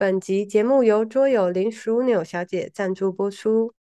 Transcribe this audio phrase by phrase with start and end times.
[0.00, 3.74] 本集节目由桌友林淑纽小姐赞助播出。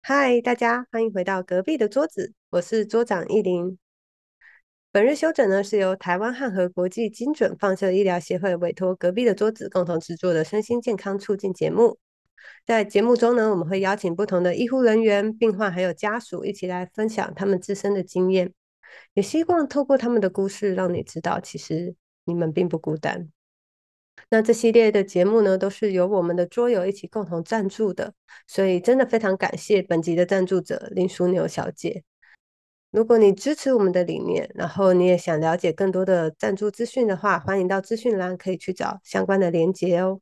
[0.00, 3.76] 嗨，大家欢迎回到隔壁的桌子，我是桌长依林。
[4.92, 11.98] 本日休整呢是由台湾汉和国际精准放射医疗协会委托隔壁的桌子共同制作的身心健康促进节目。
[12.64, 18.54] 在节目中呢，我们会邀请不同的医护人员、病患还有家属一起来分享他们自身的经验，
[19.14, 23.28] 也希望透过他们的故事，让你知道其实你们并不孤单。
[24.30, 28.12] 那这系列的节目呢，都是由我们的桌友一起共同赞助的，
[28.46, 32.04] 所以真的非常感谢本集的赞助者林淑牛小姐。
[32.90, 40.20] 如果你支持我们的理念，然后你也想了解更多的赞助资讯的话，欢迎到资讯栏可以去找相关的连接哦。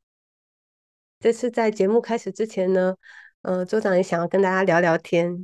[1.19, 2.95] 这次在节目开始之前呢，
[3.41, 5.43] 呃，桌长也想要跟大家聊聊天。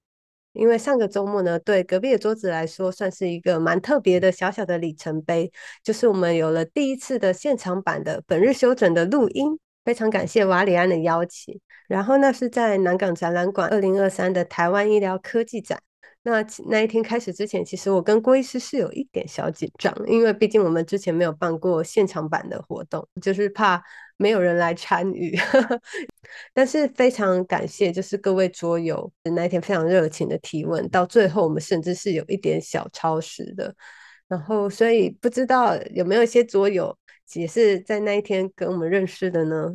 [0.54, 5.52] 因为上个周末呢，对隔壁的桌子来说，算是一个蛮特别的小小的里程碑，
[5.84, 11.60] 就是我们有了第一次的现场版的本日休整的录音，非常感谢瓦里安的邀请。
[11.88, 15.80] 然后那是在南港展览馆二零二三的台湾医疗科技展。
[16.26, 23.84] 那那一天开始之前，其实我跟郭医师是有一点小紧张，因为毕竟我们之前没有办过现场版的活动，就是怕
[24.16, 25.38] 没有人来参与。
[26.54, 33.76] 但是非常感谢，就是各位桌友那一天非常热情的提问，到最后我们甚至是有一点小超时的。
[34.28, 36.98] 然后，所以不知道有没有一些桌友
[37.34, 39.72] 也是在那一天跟我们认识的呢？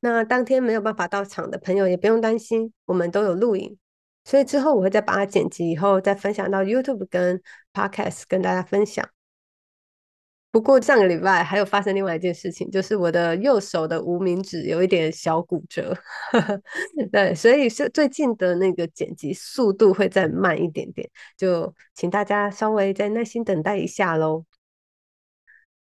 [0.00, 3.76] 那当天没有办法到场的朋友也不用担心，我们都有录影。
[4.24, 7.40] 所以之后我会再把它剪辑，以后再分享到 YouTube 跟
[7.72, 9.08] Podcast 跟大家分享。
[10.52, 15.96] 不过上个礼拜还有发生另外一件事情，就是我的右手的无名指有一点小骨折。
[17.10, 24.44] 对，所以是最近的那个剪辑速度会再慢一点点，就请大家稍微再耐心等待一下喽。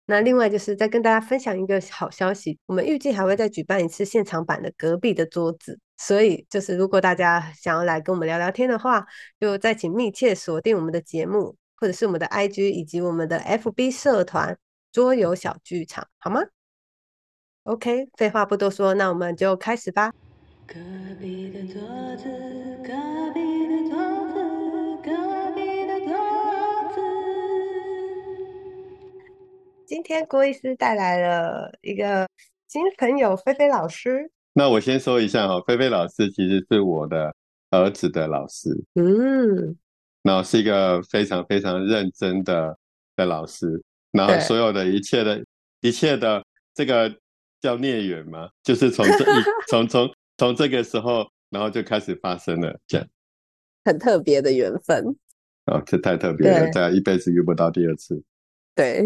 [0.06, 5.78] 那另外就是再跟大家分享一个好消息，我们预计还会再举办一次现场版的隔壁的桌子。
[5.96, 9.06] 所以，就是如果大家想要来跟我们聊聊天的话，
[9.40, 14.58] 就再请密切锁定我们的节目，或者是我们的 IG 以及我们的 FB 社团
[14.92, 16.40] 桌游小剧场，好吗
[17.64, 20.12] ？OK，废话不多说，那我们就开始吧。
[20.66, 20.74] 隔
[21.20, 21.80] 壁的桌
[22.16, 22.24] 子，
[22.82, 22.92] 隔
[23.32, 23.98] 壁的桌
[24.32, 24.34] 子，
[25.02, 25.10] 隔
[25.54, 26.14] 壁的桌
[26.94, 27.00] 子。
[29.86, 32.28] 今天郭医师带来了一个
[32.68, 34.30] 新朋友，菲菲老师。
[34.54, 37.34] 那我先说一下哈，菲菲老师其实是我的
[37.70, 39.76] 儿子的老师，嗯，
[40.26, 42.76] 然后是一个非常非常认真的
[43.14, 45.40] 的老师，然后所有的一切的
[45.82, 46.44] 一切的
[46.74, 47.16] 这个
[47.60, 53.06] 叫孽缘嘛，就是从这一 从从从这个时候，然后就开始发生了这样，
[53.84, 55.16] 很特别的缘分
[55.66, 58.20] 哦，这太特别了，再一辈子遇不到第二次。
[58.74, 59.04] 对，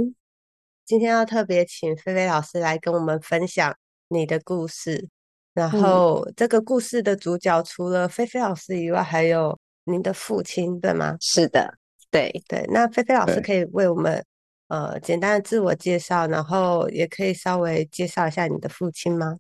[0.87, 3.77] 今天要特别请菲菲老师来跟我们分享
[4.09, 5.09] 你的故事。
[5.53, 9.59] 然后这个故事的主角除了菲菲老师以外，还有
[9.91, 11.17] 您的父亲，对吗？
[11.21, 11.75] 是的，
[12.11, 12.65] 对对。
[12.73, 14.25] 那菲菲老师可以为我们
[14.69, 19.37] 呃简单的自我介绍，然后也可以稍微介绍一下你的父亲吗？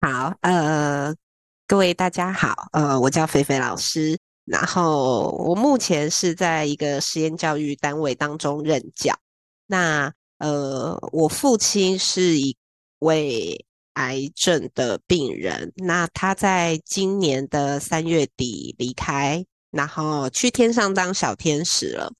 [0.00, 1.14] 好，呃，
[1.66, 9.14] 各位大家好，呃，我叫菲菲老师，然后我目前是在一个实验教育单位当中任教。
[9.66, 12.56] 那呃，我父亲是一
[12.98, 13.64] 位。
[13.94, 22.12] 癌症的病人，那他在今年的三月底离开，然后去天上当小天使了。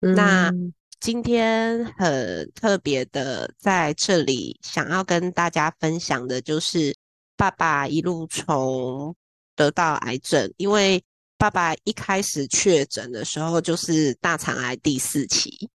[0.00, 0.52] 那
[1.00, 6.94] 今天很特别的在这里，想要跟大家分享的就是
[7.36, 9.14] 爸爸一路从
[9.54, 11.02] 得到癌症，因为
[11.36, 15.68] 爸爸一开始确诊的时候就是大肠癌第四期。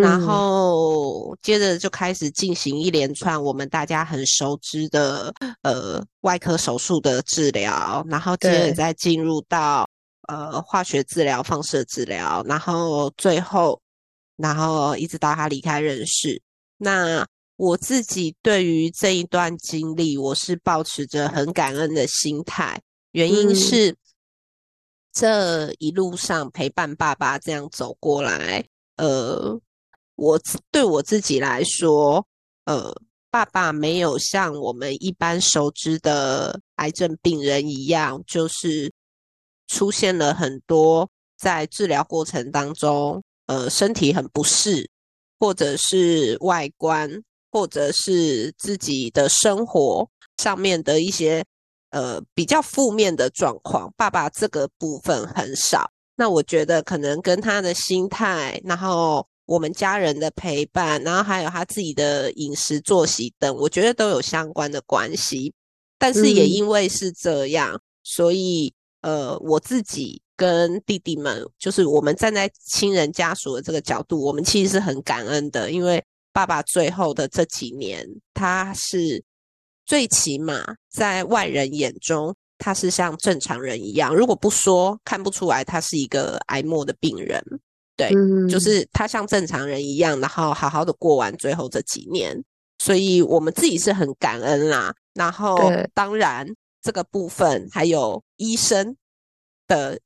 [0.00, 9.88] 然后接着就开始进行一连串我们大家很熟知的呃外科手术的治疗，然后接着再进入到
[10.28, 13.80] 呃化学治疗、放射治疗，然后最后
[14.36, 16.42] 然后一直到他离开人世。
[16.76, 22.80] 那我自己对于这一段经历，我是保持着很感恩的心态，
[23.12, 23.96] 原因是
[25.12, 28.64] 这一路上陪伴爸爸这样走过来，
[28.96, 29.58] 呃。
[30.16, 30.40] 我
[30.70, 32.26] 对我自己来说，
[32.64, 32.90] 呃，
[33.30, 38.90] 爸爸没有像我们一般熟知的癌症病人一样，就是
[39.66, 41.06] 出现了很多
[41.38, 44.88] 在治疗过程当中，呃，身体很不适，
[45.38, 47.10] 或者是外观，
[47.52, 50.08] 或者是自己的生活
[50.38, 51.44] 上面的一些
[51.90, 53.92] 呃比较负面的状况。
[53.98, 55.90] 爸爸这个部分很少。
[56.16, 59.26] 那我觉得可能跟他的心态，然后。
[59.46, 65.52] 我们家人的陪伴，然后还有他自己的饮食作息等，我觉得都有相关的关系。
[65.98, 79.24] 但是也因为是这样，所以呃，我自己跟弟弟们，就是我们站在亲人家属的这个角度，我们其实是很感恩的，因为爸爸最后的这几年，他是
[79.86, 87.42] 最起码在外人眼中，他是像正常人一样，如果不说，看不出来他是一个癌末的病人。
[87.96, 88.10] 对，
[88.48, 92.36] 就是他像正常人一样，然后好好的过完最后这几年，
[92.78, 94.94] 所以我们自己是很感恩啦。
[95.14, 95.58] 然后，
[95.94, 96.46] 当然
[96.82, 98.94] 这个部分还有医生
[99.66, 99.98] 的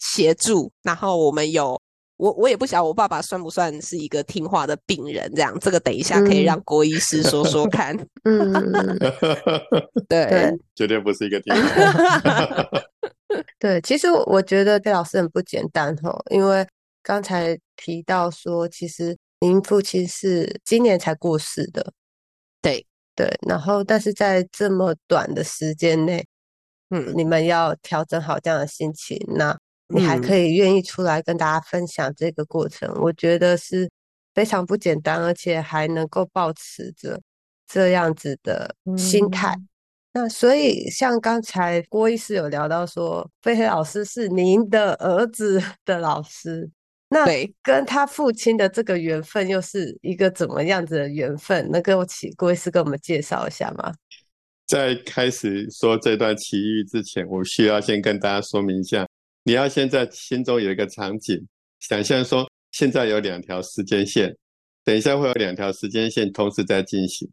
[0.00, 0.72] 协助。
[0.82, 1.80] 然后我们有
[2.16, 5.32] 我，我也不晓得我爸爸算不算是一个听话的病人。
[5.32, 7.96] 这样，这个等一下可以让郭医师说说看。
[8.24, 8.98] 嗯，
[10.08, 12.68] 对，绝对不是一个听话。
[13.60, 16.66] 对，其实我觉得戴老师很不简单哦，因为
[17.02, 21.92] 刚才提到说，其实您父亲是今年才过世的。
[22.60, 22.86] 对。
[23.16, 26.24] 对，然后但是在这么短的时间内，
[26.88, 29.54] 嗯，你们要调整好这样的心情，那
[29.88, 33.90] 你还可以愿意出来跟大家分享这个过程，我觉得是
[34.32, 37.20] 非常不简单，而且还能够保持着
[37.66, 39.54] 这样子的心态。
[40.14, 46.70] 那所以像刚才郭医师有聊到说，飞飞老师是您的儿子的老师。
[47.12, 47.26] 那
[47.60, 51.68] 跟他父亲的这个缘分又是一个怎么样子的缘分？
[51.68, 53.92] 能给我请郭医师跟我们介绍一下吗？
[54.64, 59.04] 在开始说这段奇遇之前，我需要先跟大家说明一下，
[59.42, 61.44] 你要先在心中有一个场景，
[61.80, 64.32] 想象说现在有两条时间线，
[64.84, 67.28] 等一下会有两条时间线同时在进行，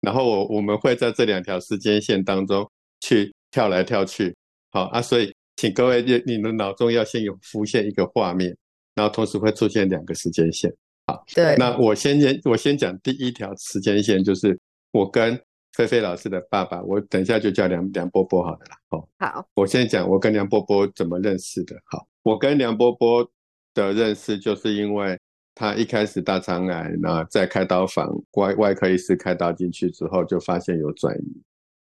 [0.00, 2.66] 然后我我们会在这两条时间线当中
[3.00, 4.34] 去跳来跳去。
[4.70, 8.56] 好啊，所以请各位你你的脑中要先有浮现一个画面。
[8.98, 10.68] 然后同时会出现两个时间线，
[11.06, 11.54] 好，对。
[11.56, 14.58] 那我先先我先讲第一条时间线，就是
[14.90, 15.40] 我跟
[15.74, 18.76] 菲菲老师的爸爸，我等一下就叫梁梁波波好了啦。
[18.90, 21.76] 好，好，我先讲我跟梁波波怎么认识的。
[21.84, 23.24] 好，我跟梁波波
[23.72, 25.16] 的认识就是因为
[25.54, 31.42] 他一开始大肠癌，那在开刀房外外科医师开刀进去之后，就发现有转移。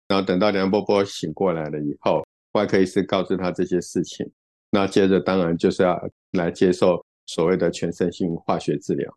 [0.09, 2.23] 然后等到梁波波醒过来了以后，
[2.53, 4.31] 外科医师告知他这些事情。
[4.71, 5.99] 那接着当然就是要
[6.33, 9.13] 来接受所谓的全身性化学治疗。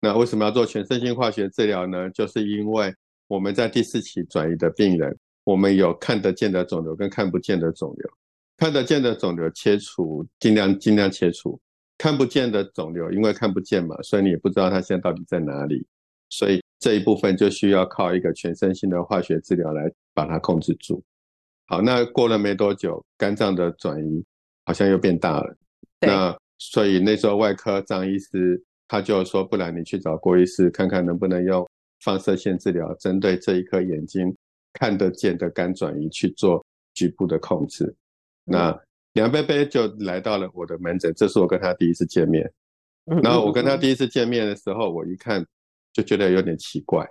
[0.00, 2.08] 那为什么要做全身性化学治疗呢？
[2.10, 2.94] 就是因为
[3.28, 8.10] 我们在第四期转移的病人，我们有看得见的肿瘤跟看不见的肿瘤。
[8.56, 11.58] 看得见的肿瘤切除，尽量尽量切除；
[11.96, 15.86] 看不见的肿瘤，因为看不见嘛，所以你也不知道它现在到底在哪里。
[16.28, 21.02] 所以这一部分就需要靠一个全身性的化学治疗来把它控制住。
[21.66, 24.24] 好，那过了没多久，肝脏的转移。
[24.64, 25.56] 好像又变大了，
[26.00, 31.68] 那所以那时候外科张医师他就说，不然你去找郭医师看看能不能用
[32.00, 34.34] 放射线治疗，针对这一颗眼睛
[34.72, 36.64] 看得见的肝转移去做
[36.94, 37.94] 局部的控制。
[38.44, 38.78] 那
[39.14, 42.50] 梁贝贝就来到了我的门诊，这是我跟他第一次见面。
[43.22, 45.44] 然后我跟他第一次见面的时候，我一看
[45.92, 47.08] 就觉得有点奇怪，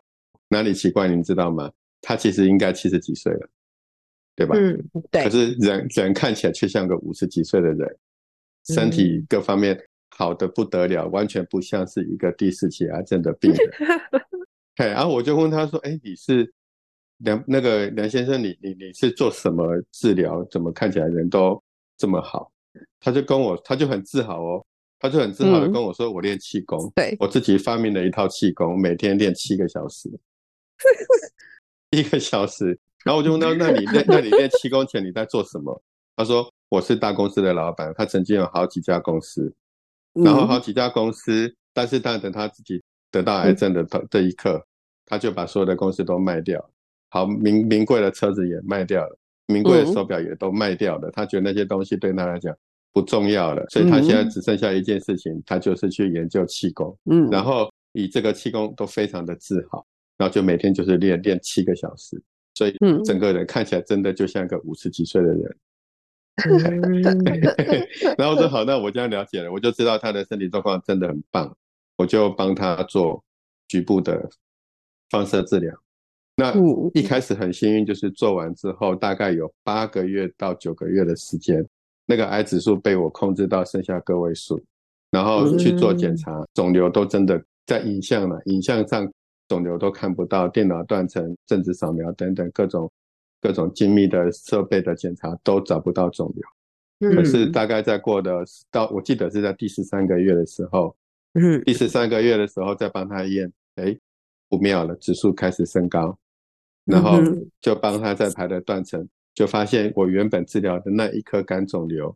[0.48, 1.08] 哪里奇怪？
[1.08, 1.70] 您知道吗？
[2.02, 3.50] 他其实应该七十几岁了。
[4.40, 4.56] 对吧？
[4.58, 4.82] 嗯，
[5.12, 5.24] 对。
[5.26, 7.98] 可是人人看起来却像个五十几岁的人，
[8.68, 9.78] 身体各方面
[10.16, 13.60] 好的不得了，完全不像是一个第四期癌症的病人。
[14.78, 16.50] 对，然后我就问他说：“哎，你是
[17.18, 20.42] 梁那个梁先生，你你你是做什么治疗？
[20.50, 21.62] 怎么看起来人都
[21.98, 22.50] 这么好？”
[23.02, 24.66] 他就跟我，他就很自豪哦，
[25.00, 30.10] 他就很自豪的跟我说：“我练气功，对我自己发明了一套气功，每天练七个小时，
[31.92, 35.82] 一个小时。”然后我就问他： “那你练，那你练气功前你在做什么？”
[36.16, 39.54] 他说：“我是大公司的老板，他曾经有好几家公司，
[40.14, 44.62] 然后好几家公司，但是当等他自己得到癌症的这一刻，
[45.06, 46.70] 他就把所有的公司都卖掉，
[47.10, 51.10] 好名名贵的车子也卖掉了，名贵的手表也都卖掉了。
[51.12, 52.54] 他觉得那些东西对他来讲
[52.92, 56.94] 不重要了，所以他现在只剩下一件事情，他就是去研究气功。
[57.10, 59.86] 嗯，然后以这个气功都非常的自豪，
[60.18, 62.22] 然后就每天就是练练七个小时。”
[62.60, 62.76] 所以，
[63.06, 65.58] 整个人看起来真的就像个五十几岁的人。
[68.18, 71.56] 然后我说 好，那我这样了解了，我就知道他的身体状况真的很棒，
[71.96, 73.24] 我就帮他做
[73.70, 74.30] 局部的
[75.10, 75.74] 放射治疗。
[76.36, 76.54] 那
[76.94, 81.66] 一开始很幸运，就是做完之后，大概有八个月到九个月的时间，
[82.06, 84.62] 那个癌指数被我控制到剩下个位数，
[85.12, 89.10] 然后去做检查，肿瘤都真的在影像了，影像上。
[89.50, 92.90] 肿瘤都看不到，电脑断层、正子扫描等等各种
[93.42, 97.12] 各种精密的设备的检查都找不到肿瘤。
[97.12, 100.96] 可是大概在过的到，我记得是在第十三个月的时候，
[101.34, 103.98] 嗯，第十三个月的时候再帮他验，哎，
[104.48, 106.16] 不妙了，指数开始升高，
[106.86, 107.18] 然后
[107.62, 112.14] 就帮他再排了断层，就发现我原本治疗的那一颗肝肿瘤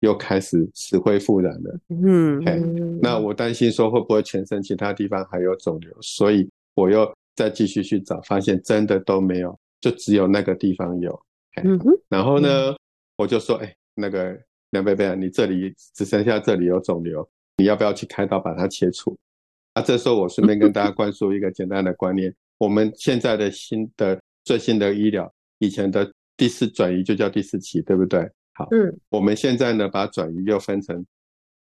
[0.00, 1.78] 又开始死灰复燃了。
[1.90, 11.20] 嗯，那我担心说会不会全身其他地方还有肿瘤，所以我又再继续去找，发现真的都没有，就只有那个地方有。
[11.62, 12.74] 嗯哼，然后呢，
[13.16, 14.38] 我就说，哎，那个
[14.70, 17.28] 梁贝贝啊，你这里只剩下这里有肿瘤。
[17.58, 19.16] 你要不要去开刀把它切除？
[19.74, 28.20] 啊，这时候我顺便跟大家灌输一个简单的观念：我们现在的新的最新的医疗，以前的第四转移就叫第四期，对不对？
[28.54, 31.04] 好，嗯，我们现在呢把转移又分成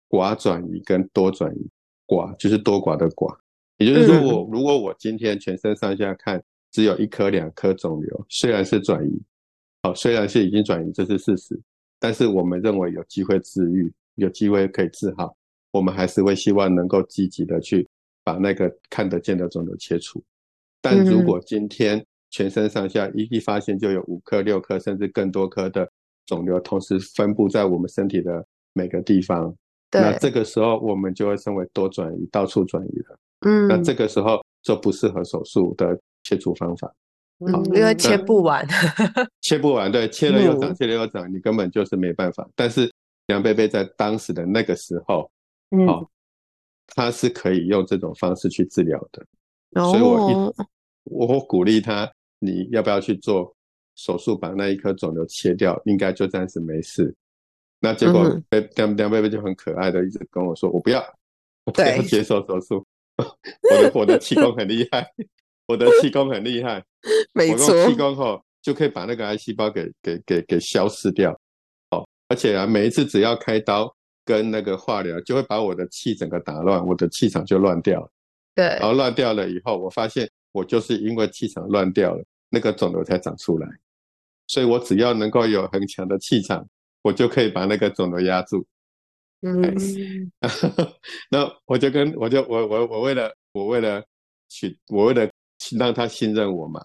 [0.08, 1.68] 寡转移跟多转移。
[2.06, 3.36] 寡就是多寡的寡，
[3.78, 9.22] 也就是说，我如果我今天全身上下看只有一颗两颗肿瘤，虽然是转移，
[9.82, 11.60] 好，虽然是已经转移，这是事实，
[11.98, 15.34] 但是我们认为有机会治愈，有机会可以治好。
[15.70, 17.86] 我们还是会希望能够积极的去
[18.24, 20.22] 把那个看得见的肿瘤切除，
[20.80, 25.88] 但如果今天全身上下一一发现就有五颗、六颗甚至更多颗的
[26.26, 29.54] 肿瘤，同时分布在我们身体的每个地方，
[29.92, 33.18] 那这个时候我们就会称为多转移、到处转移了。
[33.40, 36.92] 嗯，那这个时候就不适合手术的切除方法，
[37.52, 38.66] 好，因为切不完，
[39.42, 42.48] 切不完，对，切了又长，切了又长，你根本就是没办法。
[42.54, 42.92] 但是
[43.26, 45.30] 梁贝贝在当时的那个时候。
[45.86, 46.10] 好，
[46.86, 49.22] 他是可以用这种方式去治疗的，
[49.74, 50.64] 所以我一
[51.04, 53.54] 我鼓励他，你要不要去做
[53.96, 55.78] 手术把那一颗肿瘤切掉？
[55.84, 57.14] 应该就暂时没事。
[57.80, 61.04] 那结果被梁梁贝贝就很可爱的一直跟我说，我不要，
[61.66, 62.82] 我不要接受手术。
[63.70, 65.06] 我的我的气功很厉害，
[65.66, 66.82] 我的气功很厉害，
[67.34, 71.32] 没错，气功后就可以把那个癌细胞给给给给消失掉。
[71.90, 73.94] 哦，而且啊，每一次只要开刀。
[74.24, 78.06] 跟那个化疗就会把我的气整个打乱，我的气场就乱掉。
[78.54, 83.66] 对，然后乱掉了以后，我发现我就是因为气场乱掉了，那个肿瘤才长出来。
[84.46, 86.68] 所以我只要能够有很强的气场，
[87.00, 88.66] 我就可以把那个肿瘤压住。
[89.42, 90.30] 嗯，
[91.30, 94.02] 那我就跟我就我我我为了我为了
[94.48, 95.28] 去我为了
[95.78, 96.84] 让他信任我嘛，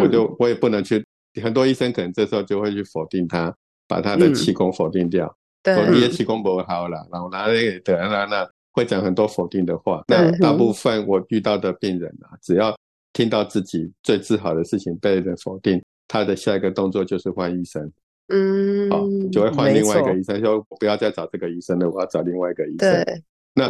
[0.00, 1.04] 我就我也不能去
[1.42, 3.54] 很多医生可能这时候就会去否定他，
[3.88, 5.34] 把他的气功否定掉。
[5.64, 10.04] 说你的气功不好了，然后拿那个对，那那会讲很多否定的话。
[10.06, 12.76] 那大部分我遇到的病人啊，只要
[13.12, 17.90] 听到自己最自豪的事情被人否定，他的下一个动作就是换医生。
[18.28, 23.04] 嗯，好，就会换另外一个医生，说不要再找这个医生了，我要找另外一个医生。
[23.04, 23.22] 对，
[23.54, 23.68] 那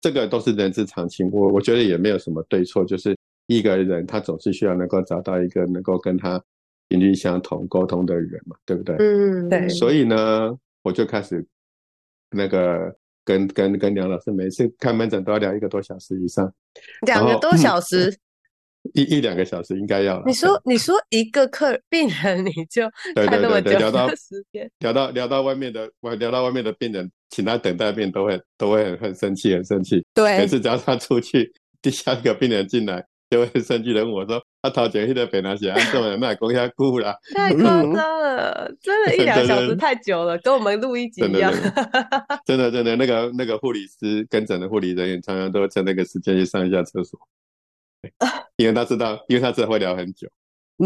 [0.00, 3.16] 这个都是人之常情，我我觉得也没有什么对错，就是
[3.46, 6.42] 一个人他总是需要能够找到一个能够跟他
[6.88, 8.96] 频率相同、沟通的人嘛，对不对？
[8.98, 9.68] 嗯，对。
[9.68, 10.56] 所以呢。
[10.82, 11.46] 我就开始
[12.30, 12.90] 那个
[13.22, 16.50] 跟跟跟梁老师每次看门诊都要聊一个多小时以上，
[17.02, 18.10] 两个多小时，
[18.94, 20.22] 一一两个小时应该要。
[20.26, 30.04] 你说你说一个客病人你就 对对对对聊到时间，聊到聊到外面的外聊到外面的病人，请他等待病都会都会很很生气很生气。
[30.14, 33.04] 对，每次只要他出去，第下一个病人进来。
[33.30, 37.14] 就会生气的问我说：“他头前那个北南写安怎么那讲下久了？
[37.32, 41.52] 太夸张了，真的， 一两小时太久了，跟我们录一集一样。
[42.44, 47.20] 真的，真的，那个那个护理师跟诊的护理人员常常都趁那个时间去上一下厕所，
[48.56, 50.28] 因为他知道，因为他知道会聊很久。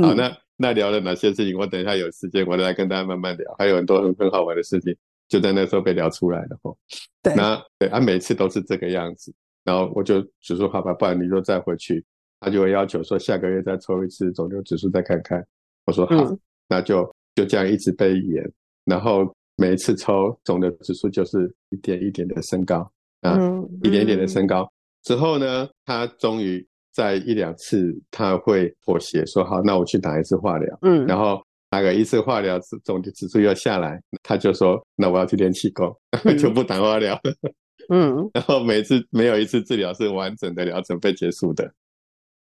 [0.02, 1.56] 好，那那聊了哪些事情？
[1.58, 3.54] 我等一下有时间，我来跟大家慢慢聊。
[3.58, 4.96] 还有很多很很好玩的事情，
[5.28, 6.58] 就在那时候被聊出来了。
[6.62, 6.76] 吼，
[7.22, 9.32] 对，那对，啊，每次都是这个样子。
[9.64, 12.04] 然后我就只说好吧，不然你就再回去。”
[12.40, 15.42] 他就会要求说下个月再抽一次肿瘤指数再看看，
[15.86, 16.36] 我说好，
[16.68, 18.52] 那就就这样一直被延，
[18.84, 22.86] 然后每一次抽肿瘤指数就是一点一点的升高
[23.22, 23.38] 啊，
[23.82, 24.70] 一点一点的升高
[25.04, 35.92] 之后呢，他终于在一两次他会妥协说好，那我去打一次化疗，嗯，然后打个一次化疗，肿瘤指数又下来，他就说那我要去练气功，
[36.38, 37.20] 就不打化疗，
[37.90, 41.74] 嗯，然后每次没有一次治疗是完整的疗程被结束的。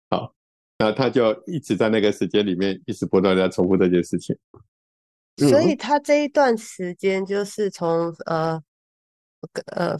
[0.08, 0.32] 好，
[0.78, 4.34] 那他就一直在那个时间里面，一直不断在重复这件事情。
[5.36, 8.60] 所以他这一段时间就是从呃
[9.66, 9.98] 呃，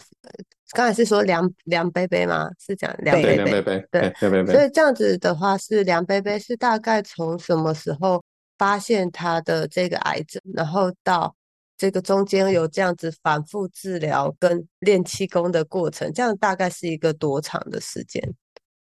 [0.73, 2.49] 刚才是说梁梁贝贝吗？
[2.59, 4.12] 是讲梁贝贝，对。
[4.47, 8.23] 所以这样子的话，是梁贝贝是大概从什么时候
[8.57, 11.35] 发现他的这个癌症，然后到
[11.77, 18.23] 这个中间有这样子反复治疗跟练气功的过程，这样大概是一个多长的时间？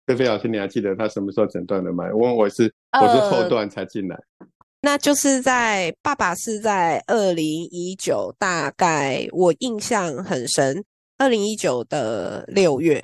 [0.06, 2.06] 菲菲老师，你还记得他什么时候诊断的吗？
[2.14, 4.18] 我我是我是后段才进来，
[4.82, 10.84] 那就是在爸爸是在二零一九，大概我印象很深，
[11.18, 13.04] 二零一九的六月，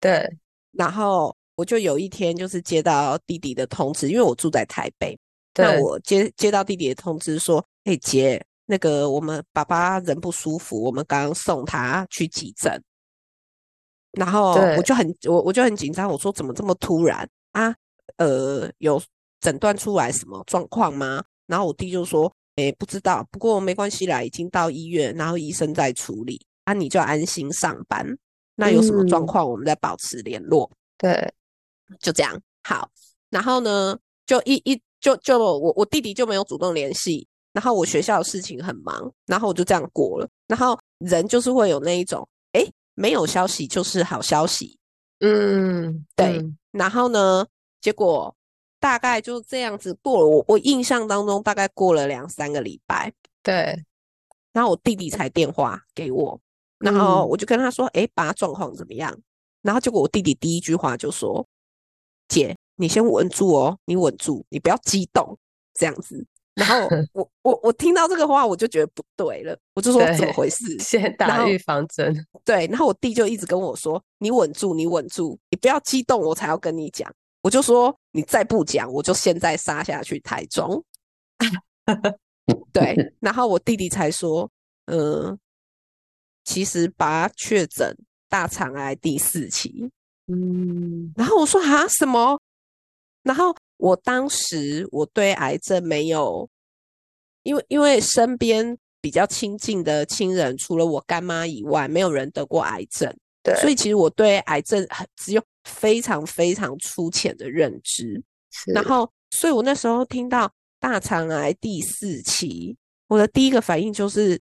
[0.00, 0.28] 对，
[0.72, 5.18] 然后我就有一天就是接到弟弟的通知，因为我住在台北，
[5.54, 12.82] 那我接接到弟弟的通知说，哎姐，那个我们爸爸人不舒服，我们刚刚送他去急诊，
[14.12, 17.74] 然后我就很我我就很紧张，我说怎么这么突然啊？
[18.16, 19.00] 呃，有
[19.40, 21.22] 诊断出来什么状况吗？
[21.46, 26.40] 然后我弟就说，哎，不知道，不过没关系啦，已经到医院，然后医生在处理。
[26.68, 28.06] 那你就安心上班。
[28.54, 30.70] 那有什么状况，我们再保持联络。
[30.98, 31.32] 对，
[31.98, 32.38] 就这样。
[32.62, 32.90] 好，
[33.30, 37.26] 然后呢，就一一就就我我弟弟就没有主动联系。
[37.54, 40.28] 然后我学校的事情很忙，然后我就这样过了。
[40.46, 42.62] 然后人就是会有那一种，哎，
[42.94, 44.78] 没有消息就是好消息。
[45.20, 46.44] 嗯，对。
[46.72, 47.46] 然后呢，
[47.80, 48.36] 结果
[48.78, 50.26] 大概就这样子过了。
[50.26, 53.10] 我我印象当中大概过了两三个礼拜。
[53.42, 53.82] 对。
[54.52, 56.38] 然后我弟弟才电话给我。
[56.78, 59.16] 然后我就跟他说：“哎，爸状况怎么样？”
[59.62, 61.44] 然后结果我弟弟第一句话就说
[62.28, 65.36] ：“姐，你先稳住哦，你稳住，你不要激动，
[65.74, 72.14] 这样子。”然后 我我我听到这个话，我就觉得不对了，我就说：“怎么回事？”先打预防针。
[72.44, 80.82] 对，然后我弟就一直跟我说：“你稳住，你稳住，你不要激动，我才要跟你讲。”我就说：“你再不讲，我就现在杀下去台中。”
[82.72, 84.48] 对，然后我弟弟才说
[84.86, 85.36] ：“嗯。”
[86.48, 87.94] 其实把确诊
[88.26, 89.90] 大肠癌第四期，
[90.28, 92.40] 嗯，然后我说啊什么？
[93.22, 96.48] 然后我当时我对癌症没有，
[97.42, 104.82] 因为因为身边比较亲近的亲人，除了我干妈以外，没有人得过癌症，对，所以其实我对癌症
[105.16, 108.24] 只有非常非常粗浅的认知。
[108.72, 110.50] 然后，所以我那时候听到
[110.80, 112.74] 大肠癌第四期，
[113.06, 114.40] 我的第一个反应就是。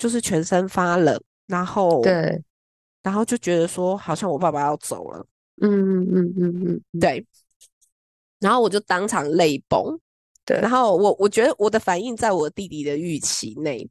[0.00, 2.42] 就是全身发冷，然后对，
[3.02, 5.26] 然后就觉得说好像我爸爸要走了，
[5.60, 7.22] 嗯嗯嗯嗯嗯，对，
[8.38, 10.00] 然后我就当场泪崩，
[10.46, 13.86] 对，然后我我觉得我的反应在我弟弟的预期内，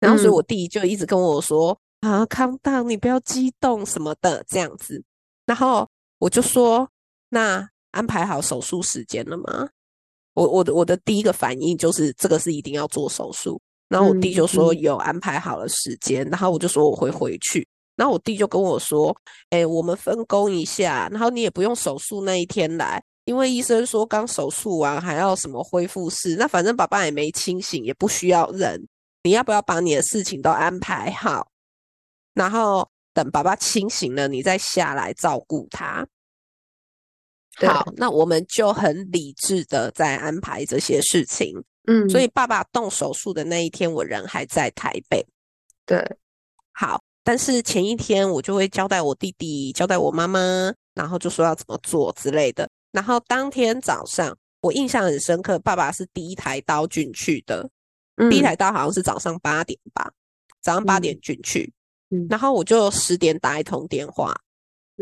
[0.00, 5.00] 然后所以我弟就一直跟我说啊，康当你不要激动什么的这样子，
[5.46, 6.90] 然后我就说
[7.28, 9.70] 那安排好手术时间了吗？
[10.34, 13.60] 我我的我的第一个反应就是这个是一定要做手术。
[13.92, 17.68] 然后我弟就说有安排好了时间，然后我就说我会回去。
[17.94, 19.14] 然后我弟就跟我说
[19.50, 26.34] ：“哎，我们分工一下，然后你也不用手术那一天来，因为医生说刚手术完还要什么恢复室。
[26.36, 28.88] 那反正爸爸也没清醒，也不需要人。
[29.24, 31.46] 你要不要把你的事情都安排好？
[32.32, 36.06] 然后等爸爸清醒了，你再下来照顾他。
[37.58, 45.26] 好，那我们就很理智的在安排这些事情。”嗯，所以爸爸动手术的那一天，我人还在台北。
[45.84, 46.00] 对，
[46.70, 50.38] 好，但是前一天我就会交代我弟弟，交代我妈妈，
[50.94, 52.70] 然后就说要怎么做之类的。
[52.92, 57.68] 然后当天早上，我印象很深刻，爸爸是第一台刀进去的，
[58.30, 60.08] 第一台刀好像是早上八点吧，
[60.60, 61.72] 早上八点进去。
[62.10, 64.38] 嗯，然后我就十点打一通电话，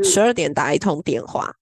[0.02, 1.54] 十二点打一通电话，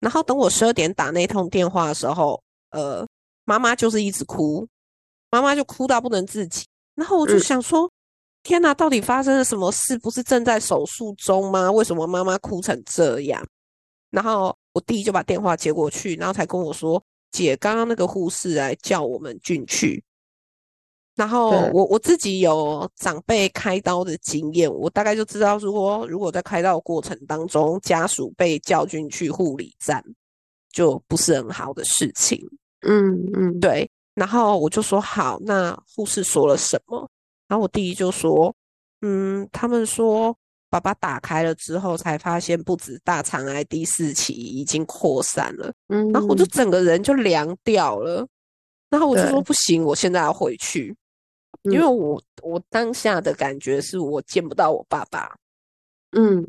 [0.00, 3.06] 然后等我十二点打那通电话的时候，呃。
[3.44, 4.66] 妈妈就是一直哭，
[5.30, 6.64] 妈妈就哭到不能自己。
[6.94, 7.90] 然后我就想说：
[8.42, 9.98] 天哪，到底发生了什么事？
[9.98, 11.70] 不是正在手术中吗？
[11.70, 13.42] 为什么妈妈哭成这样？
[14.10, 20.02] 然后我弟就把电话接过去，然后才跟我说：姐，刚刚那个护士来叫我们进去。
[21.14, 30.02] 然后我我自己有长辈开刀的经验，我大概就知道，如果如果在开刀过程当中，家属被叫进去护理站，
[30.72, 32.38] 就不是很好的事情。
[32.82, 37.08] 嗯嗯，对，然后我就说好，那护士说了什么？
[37.48, 38.54] 然后我弟弟就说，
[39.02, 40.36] 嗯，他们说
[40.70, 45.72] 爸爸打开了之后，才发现不止大肠癌第四期已经扩散了。
[45.88, 48.26] 嗯，然后我就整个人就凉掉了。
[48.90, 50.94] 然后我就说不行，我现在要回去，
[51.62, 55.34] 因为我我当下的感觉是我见不到我爸爸。
[56.10, 56.44] 嗯，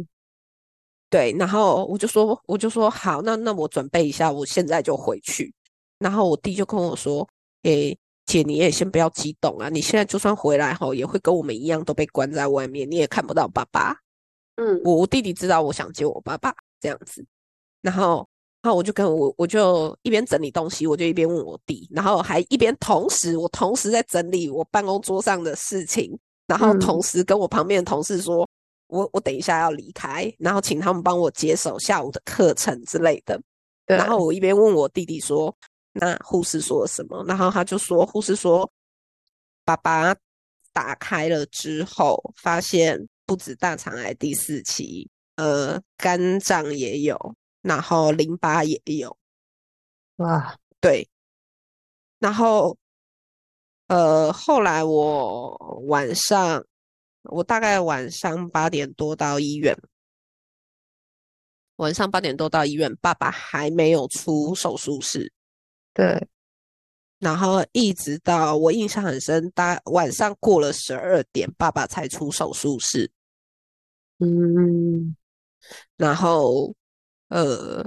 [1.10, 5.54] 对，然后我就说我就说好，那那我准备一下，我现在就回去。
[6.04, 7.26] 然后我弟就跟我说
[7.64, 9.70] ：“诶，姐，你也先不要激动啊！
[9.70, 13.96] 你现在就算回来吼，也会跟我们一样都被关在外面，你也看不到爸爸。”
[14.58, 17.26] 嗯，我我弟弟知道我想接我爸爸这样子，
[17.82, 18.28] 然后，
[18.62, 28.48] 然后我就跟我我就一边整理东西，我就一边问我弟，然后还一边同时我同时在整理我办公桌上的事情，然后同时跟我旁边的同事说
[28.88, 33.42] ：“我我等一下要离开，然后请他们帮我接手下午的课程之类的。”
[33.88, 35.56] 然后我一边问我弟弟说。
[35.94, 37.24] 那护士说什么？
[37.28, 38.72] 然后他就说：“护士说，
[39.64, 40.16] 爸爸
[40.72, 49.18] 打开了之后，发现不不止大肠癌第四期，呃，肝脏也有，然后淋巴也有。
[50.18, 51.10] 哇，对。
[52.20, 52.78] 然后，
[53.88, 56.64] 呃，后来我晚上，
[57.24, 59.76] 我大概晚上八点多到医院。
[61.78, 65.34] 晚上八点多到医院，爸爸还没有出手术室。
[65.94, 66.28] 对。
[67.20, 73.10] 然后一直到我印象很深，大晚上过了十二点，爸爸才出手术室。
[74.20, 75.16] 嗯，
[75.96, 76.76] 然后
[77.30, 77.82] 呃，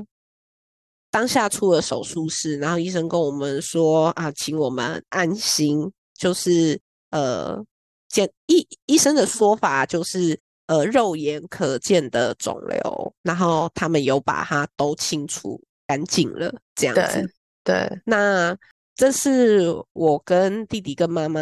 [1.11, 7.63] 当下出了手术室，然后医生跟我们说啊，请我们安心，就是呃，
[8.09, 17.35] 见医医生的说法就是呃，肉眼可见的肿瘤，然后他们有把它都清除干净了，这样子。
[17.67, 18.57] 对，那。
[18.99, 21.39] 这是我跟弟弟跟妈妈，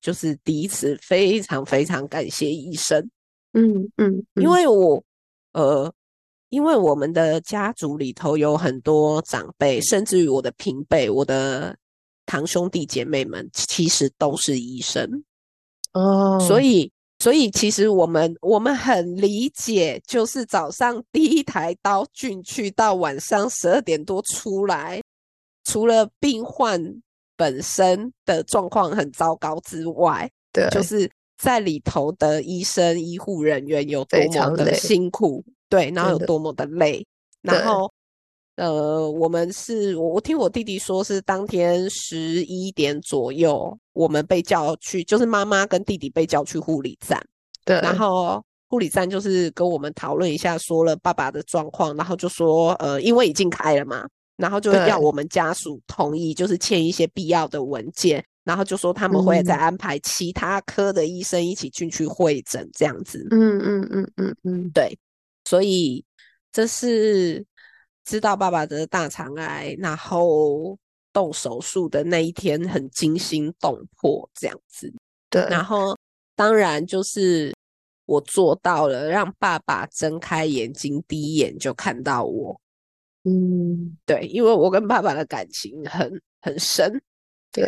[0.00, 2.98] 就是第一次非常非常感谢医生。
[3.52, 5.00] 嗯嗯，因为我
[5.52, 5.94] 呃，
[6.48, 11.76] 因为我们的家族里头有很多长辈，甚至于我的平辈，我的
[12.26, 15.08] 堂兄弟姐妹们，其实都是医生。
[15.92, 25.00] 哦，所以所以其实我们我们很理解，就是早上第一台刀进去，到晚上十二点多出来。
[25.66, 26.80] 除了病患
[27.36, 37.04] 本身的状况很糟糕之外，对，就是在里头的医生、医护人员有多么的辛苦，对，然后有多么的累，
[37.42, 37.92] 然后，
[38.54, 47.20] 呃，我们是我我听我弟弟说是当天十一点左右，我们被叫去，就是妈妈跟弟弟被叫去护理站，
[47.64, 54.08] 对，然后护理站就是跟我们讨论一下，说了爸爸的状况，然后就说，呃，因为已经开了嘛。
[54.36, 63.26] 然后就要我们家属同意，就是签一些必要的文件，然后就说他们会再安排其他科的医生一起进去会诊，这样子。
[63.30, 64.96] 嗯嗯嗯嗯嗯，对。
[65.44, 66.04] 所以
[66.52, 67.44] 这是
[68.04, 70.78] 知道爸爸的大肠癌，然后
[71.12, 74.92] 动手术的那一天很惊心动魄，这样子。
[75.30, 75.42] 对。
[75.48, 75.96] 然后
[76.34, 77.54] 当然就是
[78.04, 82.60] 我做到了，让爸爸睁开眼睛，第一眼就看到我。
[83.28, 86.08] 嗯，对，因为我跟爸爸的感情很
[86.40, 86.88] 很深，
[87.50, 87.64] 对，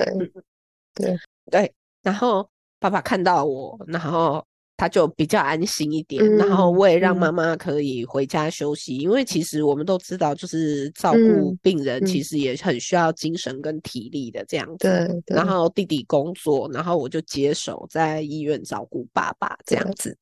[0.94, 1.18] 对
[1.50, 15.22] 对，然后爸爸看到我，然后他就比较安心一点，然后我也让妈妈可以回家休息，因为其实我们都知道，就是照顾病人其实也很需要精神跟体力的这样子。
[15.26, 20.16] 对，然后弟弟工作，然后我就接手在医院照顾爸爸这样子。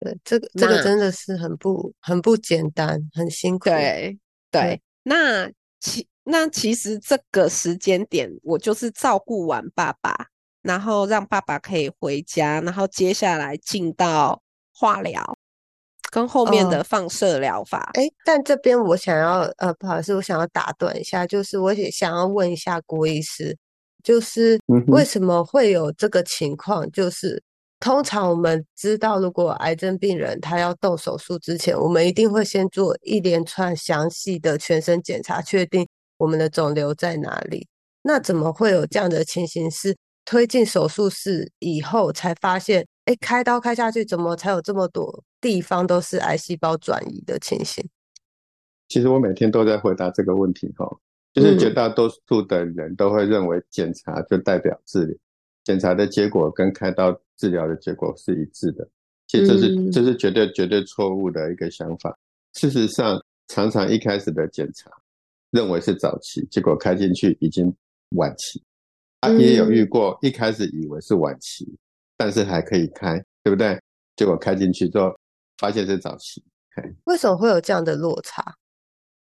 [0.00, 3.66] 对，这个这个真的是很不很不简单，很辛苦。
[3.66, 4.18] 对。
[4.50, 10.28] 对，那其那其实这个时间点，我就是照顾完爸爸，
[10.62, 14.42] 然后让爸爸可以回家，然后接下来进到
[14.74, 15.38] 化疗
[16.10, 17.90] 跟后面的放射疗法。
[17.94, 23.56] 哎，但这边我想要呃，不好意思，我想要打断一下，就是我也想要问一下郭医师，
[24.02, 26.90] 就是为什么会有这个情况？
[26.90, 27.42] 就是。
[27.80, 35.88] 通常我们知道，如果癌症病人他要动手术之前，我们一定会先做一连串详细的全身检查，确定
[36.18, 37.66] 我们的肿瘤在哪里。
[38.02, 39.70] 那怎么会有这样的情形？
[39.70, 47.82] 是推进手术室以后才发现，哎，开刀开下去，怎么才有这么多地方都是癌细胞转移的情形？
[48.88, 50.86] 其实我每天都在回答这个问题，哈，
[51.32, 55.16] 就是绝大多数的人都会认为检查就代表治疗，
[55.64, 57.18] 检查的结果跟开刀。
[57.40, 58.86] 治疗的结果是一致的，
[59.26, 62.14] 其实这是这是绝对绝对错误的一个想法。
[62.52, 63.18] 事实上，
[63.48, 64.90] 常常一开始的检查
[65.50, 67.74] 认为是早期，结果开进去已经
[68.10, 68.62] 晚期。
[69.20, 71.66] 啊，也有遇过一开始以为是晚期，
[72.18, 73.80] 但是还可以开，对不对？
[74.16, 75.10] 结果开进去之后
[75.56, 76.44] 发现是早期。
[77.04, 78.54] 为什么会有这样的落差？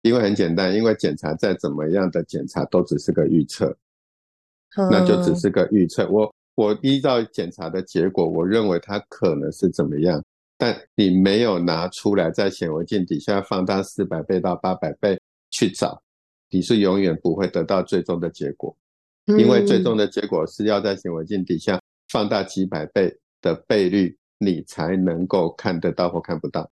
[0.02, 3.78] 因为很简单，因为检查再怎么样的检查都只是个预测，
[4.76, 6.08] 那就只是个预测。
[6.08, 6.32] 我。
[6.58, 10.20] 我依照检查的结果，我认为它可能是怎么样，
[10.56, 15.16] 但你没有拿出来在显微镜底下放大四百倍到八百倍
[15.52, 16.02] 去找，
[16.50, 18.76] 你是永远不会得到最终的结果，
[19.26, 26.68] 因为最终的结果是要在显微镜底下放大几百倍的倍率，你才能够看得到或看不到，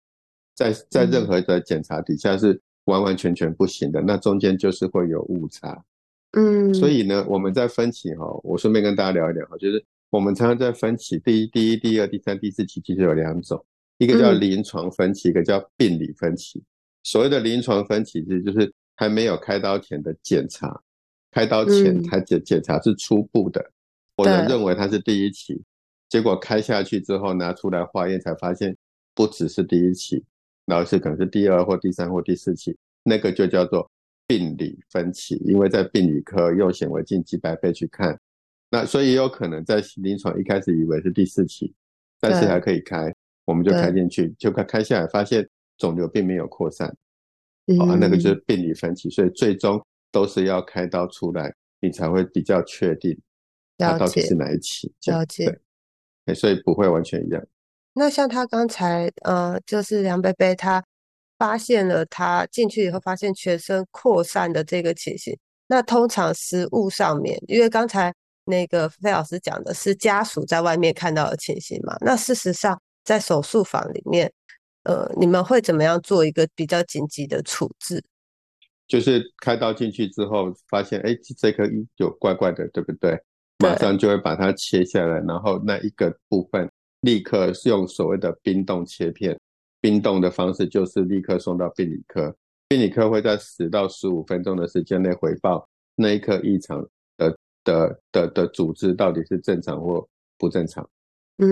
[0.56, 5.84] 在在任何的检查底下是完完全全不行的，那中间就是会有误差。
[6.34, 13.64] 嗯，所以呢，我们在分期哈，我顺便跟大家聊一聊哈，就是我们常常在分期，第一、第一、第二、第三、第四期其实有两种，
[14.00, 16.64] 一个叫临床分期，一个叫病理分期。
[17.04, 20.82] 所谓的临床分期，其实就是还没有开刀前的检查，
[21.32, 23.72] 开刀前他检检查是初步的，
[24.18, 25.62] 或者认为它是第一期，
[26.10, 28.76] 结果开下去之后拿出来化验才发现
[29.14, 30.24] 不只是第一期，
[30.66, 33.90] 然后是可能是第二或第三或第四期，那个就叫做
[34.28, 38.20] 病理分歧，因为在病理科用显微镜几百倍去看，
[38.70, 41.74] 那所以也有可能在临床一开始以为是第四期，
[42.20, 43.14] 但是还可以开，
[43.46, 46.88] 我们就开进去，就开开下来发现肿瘤并没有扩散，
[47.80, 53.20] 啊，那个就是病理分歧，所以最终都是要开刀出来，你才会比较确定
[53.78, 55.60] 它到底是哪一期，了解。
[56.34, 57.46] 所以不会完全一样。
[57.94, 60.82] 那像他刚才，呃，就是梁贝贝他
[61.38, 65.38] 发现了他进去以后发现全身扩散的这个情形。
[65.68, 68.14] 那通常食物上面，因为刚才
[68.46, 71.96] 那个费老师讲的是家属在外面看到的情形嘛。
[72.02, 74.32] 那事实上在手术房里面，
[74.84, 78.04] 呃，你们会怎么样做一个比较紧急的处置？
[78.86, 81.64] 就是开刀进去之后发现，哎，这颗
[81.96, 83.18] 有怪怪的，对不对？
[83.60, 86.70] 马上就会把它切下来，然后那一个部分
[87.02, 89.40] 立刻用所谓的冰冻切片，
[89.84, 92.34] 冰冻的方式就是立刻送到病理科，
[92.70, 96.82] 病理科会在十到十五分钟的时间内回报那一颗异常
[97.18, 100.90] 的的的的组织到底是正常或不正常。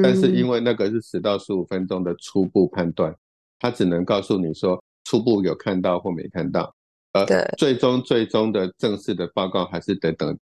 [0.01, 3.13] 但是因为那个是十到十五分钟的初步判断，
[3.59, 6.73] 它只能告诉你说初步有看到或没看到，
[7.11, 7.25] 而
[7.57, 10.37] 最终最终的正式的报告还是得等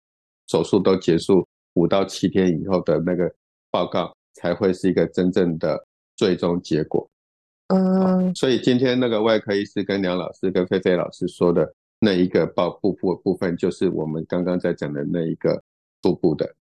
[0.47, 1.47] 手术都结束。
[1.75, 3.33] 五到七天以后的那个
[3.71, 5.81] 报告才会是一个真正的
[6.17, 7.09] 最终结果。
[7.67, 15.61] 嗯，所以今天那个外科医师跟梁老师跟菲菲老师说的那一个报部的部分，就是我们刚刚在讲的那一个
[16.01, 16.55] 腹部的。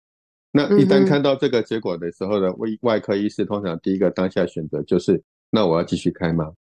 [0.52, 6.52] 那一旦看到这个结果的时候呢，外外科医师通常第一个当下选择就是：那我要继续开吗？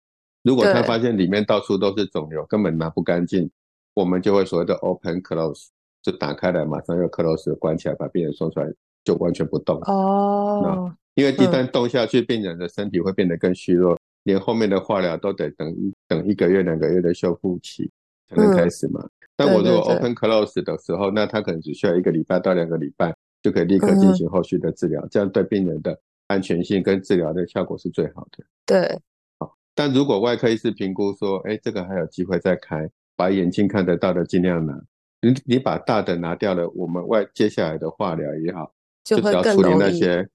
[0.42, 3.50] 如果他发现里面到处都是肿瘤，根本拿不干净，
[3.92, 5.66] 我们就会所谓的 open close。
[6.02, 8.66] 就打开来，马上又 close 关起来，把病人送出来，
[9.04, 9.78] 就完全不动。
[9.82, 17.90] 哦，因为一旦动下去，病人的身体会变得更虚弱，连后面的化疗都得等一等一个月、两个月的修复期
[18.28, 19.08] 才能开始嘛。
[19.36, 28.44] 但我如果 open close 的时候，那他可能只需要一个礼拜到两个礼拜，就可以立刻进行后续的治疗，这样对病人的安全性跟治疗的效果是最好的。
[28.66, 29.00] 对，
[29.38, 29.56] 好。
[29.74, 34.78] 但如果外科医师评估说，哎，这个还有机会再开，把眼睛看得到的尽量拿。
[35.22, 38.72] 你你把大的拿掉了，我们外接下来的化疗也好，
[39.04, 40.28] 就只要处理那些，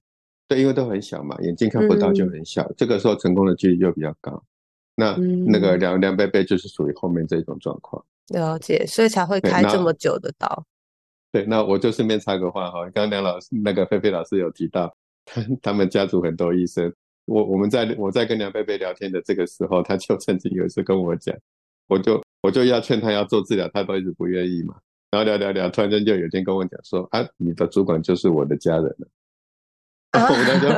[0.48, 4.42] 对，因为都很小嘛，眼睛看不到就很小，这个时候成功的几率就比较高。
[4.94, 10.64] 那那个梁梁贝贝就是属于后面这种状况，了解，所以才会开这么久的刀。
[11.32, 16.92] 对，那我就顺便插个话哈，刚刚梁老师那个菲菲老师有提到，他他们家族很多医生，
[17.26, 21.36] 我我们在我在跟梁贝贝聊天的这个时候，他就曾经有一次跟我讲，
[21.88, 22.22] 我就。
[22.42, 24.76] 我就要劝他要做治疗，他都一直不愿意嘛。
[25.10, 29.08] 然后聊聊聊，突然间就有天跟我讲说：“啊，你的主管就是我的家人了。”
[30.16, 30.70] 然后我说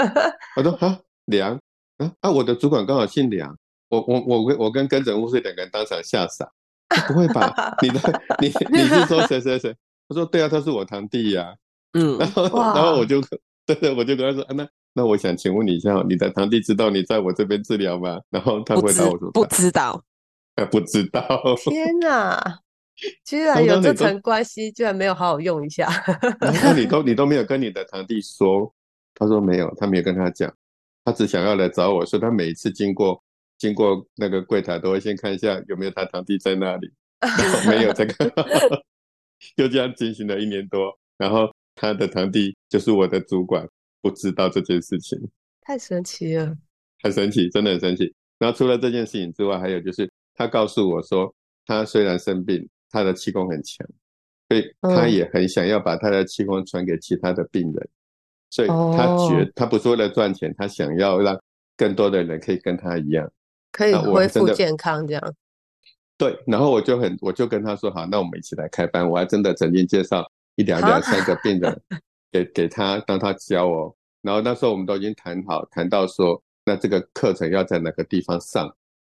[0.56, 1.54] 我说：“啊，梁
[1.98, 3.56] 啊啊，我的主管刚好姓梁。”
[3.88, 6.46] 我我我跟我跟跟诊护士两个人当场吓傻。
[7.06, 7.52] 不会吧？
[7.82, 9.74] 你的你你是说谁谁谁？
[10.08, 11.54] 他说：“对啊，他是我堂弟呀。”
[11.98, 13.20] 嗯，然后然后我就
[13.66, 20.02] 对对，我就跟他说：“啊，那那我想请问你一下，你的堂弟知道你在我这边治疗吗？”然后他回答我说：“不知道。”
[20.72, 21.24] 不知道，
[21.70, 22.58] 天 哪！
[23.24, 25.88] 居然有这层关系，居然没有好好用一下。
[26.40, 28.74] 然后你都你都没有跟你的堂弟说，
[29.18, 30.54] 他说没有，他没有跟他讲，
[31.04, 33.22] 他只想要来找我说，他每一次经过
[33.58, 36.90] 经过那个柜台，都会先看一下有没有他堂弟在那里，
[37.68, 38.32] 没有这个，
[39.56, 40.96] 就这样进行了一年多。
[41.16, 43.68] 然后他的堂弟就是我的主管，
[44.00, 45.18] 不知道这件事情，
[45.62, 46.56] 太神奇了，
[47.02, 48.14] 很神奇，真的很神奇。
[48.38, 50.10] 然后除了这件事情之外，还有就是。
[50.40, 51.34] 他告诉我说，
[51.66, 53.84] 他虽然生病，他的气功很强，
[54.48, 57.88] 所以他也很想要把他的气功传给其他的病人，
[58.50, 61.38] 所以他觉他不是为了赚钱，他想要让
[61.76, 63.30] 更多的人可以跟他一样，
[63.72, 65.34] 可以恢复健康这样。
[66.16, 69.08] 对，然后我就很我就跟他说好，那我们一起来开班。
[69.08, 71.80] 我还真的曾经介绍一两两三个病人
[72.32, 73.94] 给给他让他教哦。
[74.22, 78.74] 然后那时候我们都已经谈好，谈到说那这个课程要在哪个地方上，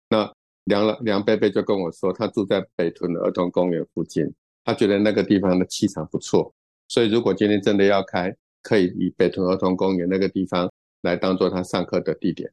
[0.09, 0.33] 那。
[0.67, 4.33] 梁梁贝贝就跟我说，他住在北屯的儿童公园附近，
[4.65, 6.55] 他觉得那个地方的气场不错，
[6.87, 8.33] 所以如果今天真的要开，
[8.63, 10.73] 可以以北屯儿童公园那个地方
[11.03, 12.51] 来当做他上课的地点。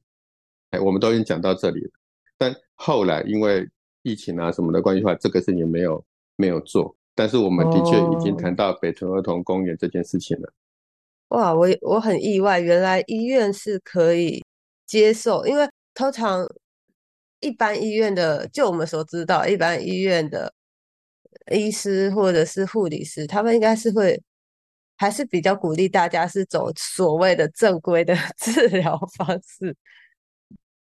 [0.71, 1.91] 哎，我们都已经讲到这里了，
[2.37, 3.67] 但后来因为
[4.01, 6.03] 疫情啊什么的关系话，这个事情没有
[6.35, 10.53] 没有做，但是我们的确已经谈到北屯儿童公园这件事情了。
[11.29, 14.43] 哇，我我很意外，原来医院是可以
[14.85, 16.45] 接受，因为通常。
[17.41, 20.53] 一般医院的，就我们所知道，一般医院的
[21.53, 24.21] 医师或者是护理师，他们应该是会，
[24.99, 29.73] 还是比较鼓励大家是走所谓的正规的 治疗方式。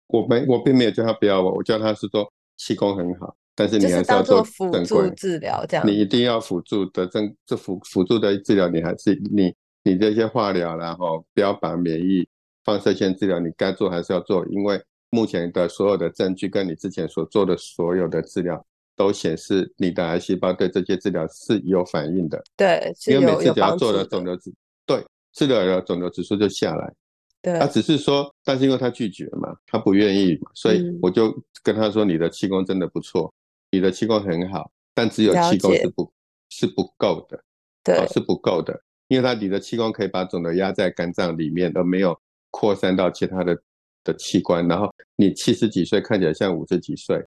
[0.07, 5.87] 我没我并没有叫他不要我，我叫他是说气功很好，但是你还是要做辅助治疗这样。
[5.87, 12.27] 你一定要辅助的正这辅辅助的治疗，你还是你你这些化疗然后标靶免疫
[12.64, 18.64] 放射线治疗，你该做还是要做，因为目前的所有的证据跟你之前所做的所有的治疗
[18.99, 22.43] 都显示你的癌细胞对这些治疗是有反应的。
[22.57, 24.53] 对，因为每次只要做了肿瘤指
[24.85, 26.93] 对治疗了肿瘤指数就下来。
[27.41, 31.33] 对，他只是说，但是因为他拒绝嘛，他不愿意嘛，所以我就
[31.63, 33.33] 跟他说：“你的气功真的不错，
[33.71, 36.13] 你的气功很好，但只有气功是不，
[36.51, 37.41] 是不够的，
[37.85, 42.19] 对，是不够的，因为他你的气功可以把肿瘤压在肝脏里面，而没有
[42.51, 43.57] 扩散到其他的
[44.03, 44.67] 的器官。
[44.67, 47.25] 然后你七十几岁看起来像五十几岁，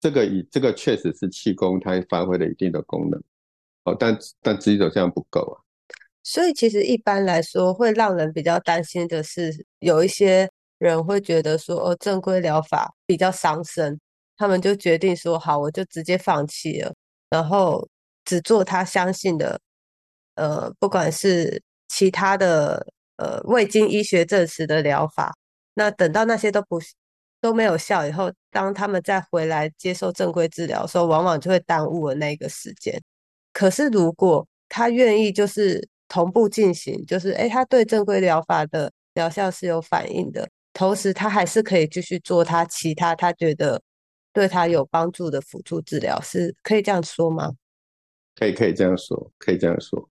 [0.00, 3.20] 这个以这个确实是气功它发挥了一定的功能，
[3.84, 5.54] 哦，但但只有这样不够啊。”
[6.22, 13.98] 所以其实一般来说，会让人比较担心的是，有一些人会觉得说，哦，正规疗法比较伤身，
[14.36, 16.94] 他们就决定说，好，我就直接放弃了，
[17.30, 17.88] 然后
[18.26, 19.58] 只做他相信的，
[20.34, 25.34] 呃，不管是其他的，呃，未经医学证实的疗法。
[25.74, 26.78] 那等到那些都不
[27.40, 33.00] 都没有效以后，当他们再回来接受正规治疗的时候，往往就会耽误了那个时间。
[33.52, 35.88] 可是如果他愿意，就是。
[36.10, 43.78] 同步进行，就是哎，他对正规疗法的疗效是有反应的，同时他还是可以继续做他其他他觉得
[44.32, 47.52] 对他有帮助的辅助治疗，是可以这样说吗？
[48.36, 50.08] 可以，可以这样说，可以这样说。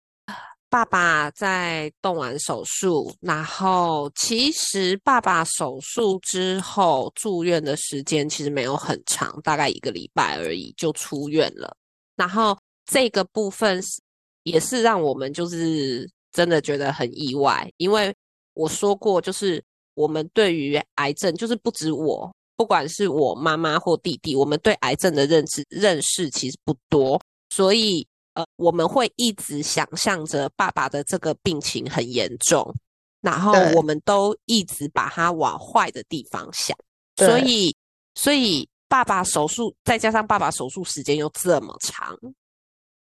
[0.71, 11.75] 爸爸在动完手术，然后其实爸爸手术之后住院的时间其实没有很长，大概一个礼拜而已就出院了。
[12.15, 14.01] 然后这个部分是。
[14.43, 18.11] 也是让我们就是真的觉得很意外，因为
[18.55, 32.73] 我说过，就是我们对于癌症，就是不止我，不管是我妈妈或弟弟，我们对癌症的认知认识其实不多，所以呃，我们会一直想象着爸爸的这个病情很严重，
[33.21, 36.77] 然后我们都一直把他往坏的地方想，
[37.17, 37.75] 所以
[38.15, 42.17] 所以爸爸手术再加上爸爸手术时间又这么长。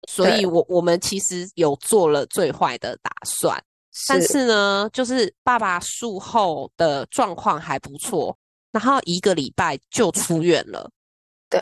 [0.09, 3.61] 所以，我我们其实有做了最坏的打算，
[4.07, 8.35] 但是呢，就是爸爸术后的状况还不错，
[8.71, 10.89] 然后一个礼拜就出院了。
[11.51, 11.61] 对，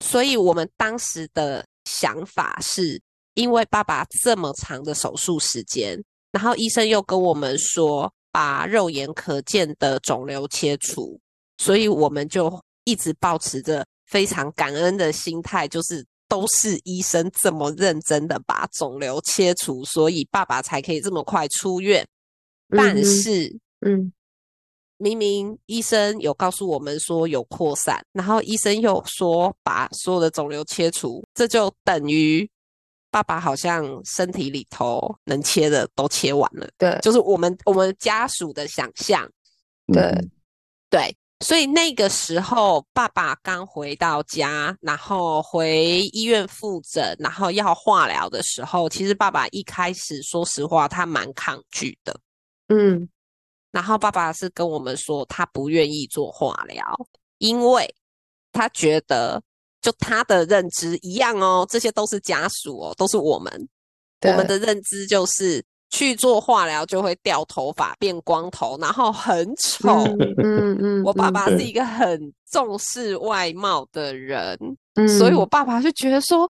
[0.00, 1.64] 所以我们当时的
[2.00, 3.00] 想法是，
[3.34, 11.20] 因为爸爸这么长的手术时间，然后医生又跟我们说把肉眼可见的肿瘤切除，
[11.58, 16.04] 所以我们就一直保持着非常感恩的心态，就是。
[16.30, 22.06] 都是医生这么认真的把肿瘤切除，所以爸爸才可以这么快出院。
[22.68, 24.12] 但是，嗯，
[25.00, 32.48] 明明医生有告诉我们说有扩散，然后医生又说把所有的肿瘤切除，这就等于
[33.10, 36.68] 爸爸好像身体里头能切的都切完了。
[36.78, 39.28] 对，就是我们我们家属的想象。
[39.92, 40.12] 对，
[40.88, 41.16] 对。
[41.42, 52.14] 所以那个时候，爸爸刚回到家，然后回医院复诊，然后要化疗的时候，其实爸爸一开始说实话，他蛮抗拒的。
[52.68, 53.08] 嗯，
[53.72, 56.84] 然后爸爸是跟我们说，他不愿意做化疗，
[57.38, 57.94] 因为
[58.52, 59.42] 他觉得
[59.80, 63.68] 就他的认知一样哦，这些都是家属哦，都是我们，
[64.22, 65.64] 我们的认知就是。
[65.92, 70.04] 去做化疗就会掉头发、变光头，然后很丑。
[70.38, 74.56] 嗯 嗯，我爸爸是一个很重视外貌的人，
[75.18, 76.48] 所以我爸爸就觉得说，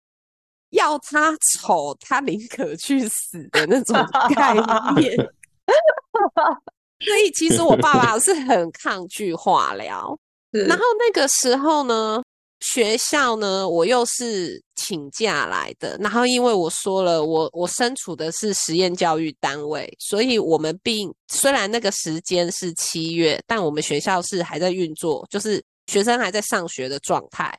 [0.70, 3.94] 要他丑，他宁可去死的那种
[4.34, 4.54] 概
[4.94, 5.14] 念。
[7.00, 10.18] 所以其实我爸爸是很抗拒化疗。
[10.50, 12.22] 然后那个时候呢？
[12.60, 15.94] 学校呢，我又是请假来的。
[16.00, 27.56] 然后因为我说了，我我身处的是实验教育单位，所以我们并虽然那个时间是七月，但我们学校是还在运作，就是学生还在上学的状态，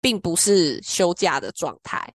[0.00, 2.12] 并不是休假的状态。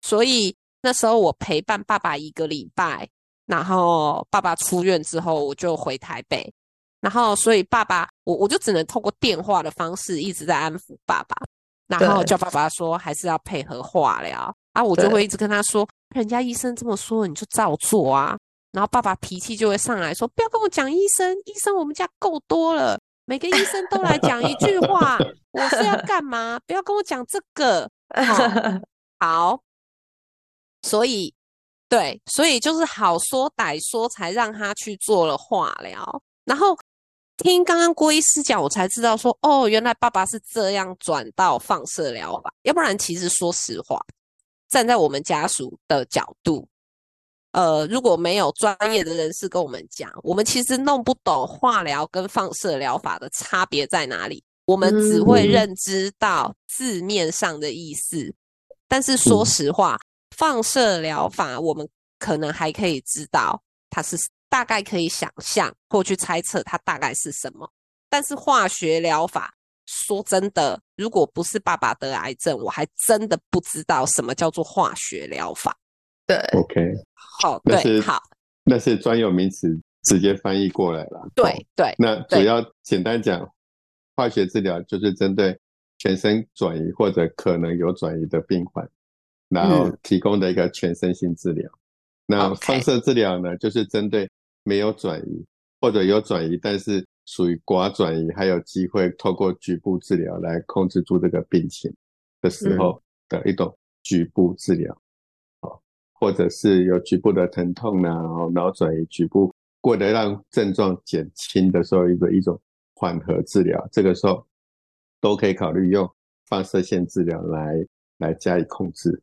[0.00, 3.06] 所以那时候我陪伴爸爸一个礼拜，
[3.46, 6.52] 然后爸爸出院之后，我就回台北。
[7.00, 11.36] 然后所以爸爸，我我就只能透过电话的方式一直在安抚爸爸。
[11.86, 18.36] 然后叫爸爸说还是要配合化疗啊，我就会一直跟他说，人家医生这么说，你就照做啊。
[18.72, 25.16] 然后爸爸脾气就会上来说，不要跟我讲医生，医生我们家够多了，每个医生都来讲一句话，
[25.52, 26.58] 我是要干嘛？
[26.66, 27.88] 不要跟我讲这个。
[29.20, 29.60] 好，
[30.82, 31.32] 所以
[31.88, 36.76] 对，所以就是好说歹说才让他去做了化疗，然后。
[37.38, 42.50] 听刚刚郭医师讲，我才知道说，哦，原来爸爸是这样转到放射疗法。
[42.62, 44.00] 要不然，其实说实话，
[44.70, 46.66] 站在我们家属的角度，
[47.52, 54.42] 呃，如果没有专业的人士跟我们讲，我们其实弄不懂化疗跟放射疗法的差别在哪里。
[54.64, 58.34] 我们只会认知到字面上的意思，
[58.88, 59.98] 但是说实话，
[60.36, 64.16] 放射疗法我们可能还可以知道它是。
[64.48, 67.68] 大概可以想象或去猜测它大概是什么，
[68.08, 69.52] 但是化学疗法，
[69.86, 75.76] 说真的，如果不是爸爸得癌症，我还真的不知道什么叫做化学疗法。
[76.28, 76.80] 对，OK，
[77.42, 78.22] 好，对，好，
[78.62, 79.68] 那是专有名词，
[80.04, 81.28] 直接翻译过来了。
[81.34, 83.46] 对对，那主要简单讲，
[84.14, 85.58] 化学治疗就是针对
[85.98, 88.88] 全身转移或者可能有转移的病患，
[89.48, 91.70] 然后提供的一个全身性治疗。
[92.26, 94.28] 那放射治疗呢，就是针对
[94.64, 95.44] 没有转移
[95.80, 101.92] 或者有转移，但是属于寡转移，还有机会透过局部治疗来控制住这个病情
[102.40, 103.72] 的时候的一种
[104.02, 104.92] 局部治疗，
[105.60, 105.80] 哦，
[106.12, 112.60] 或者是有局部的疼痛呢，然后脑转移局部，为了让症状减轻的时候，一个一种
[112.94, 114.44] 缓和治疗，这个时候
[115.20, 116.10] 都可以考虑用
[116.46, 117.86] 放射线治疗来
[118.18, 119.22] 来加以控制。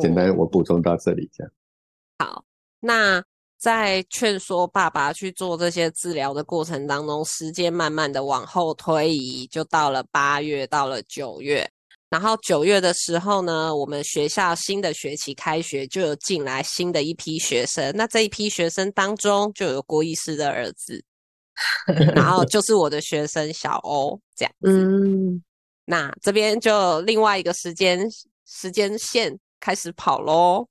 [0.00, 1.52] 简单，我补充到这里，这样。
[2.18, 2.44] 好，
[2.80, 3.22] 那。
[3.56, 11.66] 在劝说爸爸去做这些治疗的过程当中，时间慢慢的往后推移，就到了八月，到了九月。
[12.10, 17.90] 然后九月的时候呢，我们学校新的学期开学，就有进来新的一批学生。
[17.96, 21.02] 那这一批学生当中，就有郭医师的儿子，
[22.14, 24.70] 然后就是我的学生小欧这样子。
[24.70, 25.42] 嗯，
[25.86, 28.06] 那这边就另外一个时间
[28.44, 29.34] 时间线
[29.64, 30.68] 开始跑喽。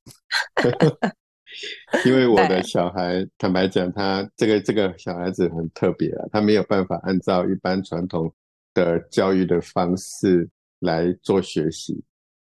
[2.05, 8.31] 因为我的小孩，坦白讲，他这个这个小孩子很特别啊，他没有办法按照一般传统
[8.75, 10.47] 的教育的方式
[10.81, 12.03] 来做学习。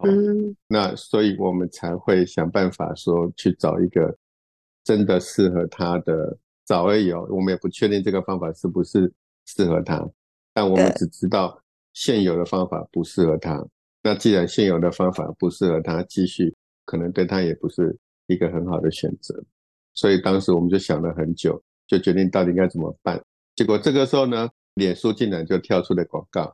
[0.04, 4.14] 嗯，那所以我们才会想办法说去找一个
[4.82, 6.36] 真的适合他的，
[6.66, 7.26] 早而已哦。
[7.30, 9.10] 我们也不确定这个方法是不是
[9.46, 10.06] 适合他，
[10.52, 11.58] 但我们只知道
[11.94, 13.66] 现有的方法不适合他。
[14.04, 17.98] 那既然现有的方法不适合他，继续可能对他也不是。
[18.26, 19.38] 一个很好的选择，
[19.92, 23.22] 所以当时我们就想了很久，就决定到底应该怎么办。
[23.54, 26.50] 结果这个时候呢，脸书竟然就跳出了广告，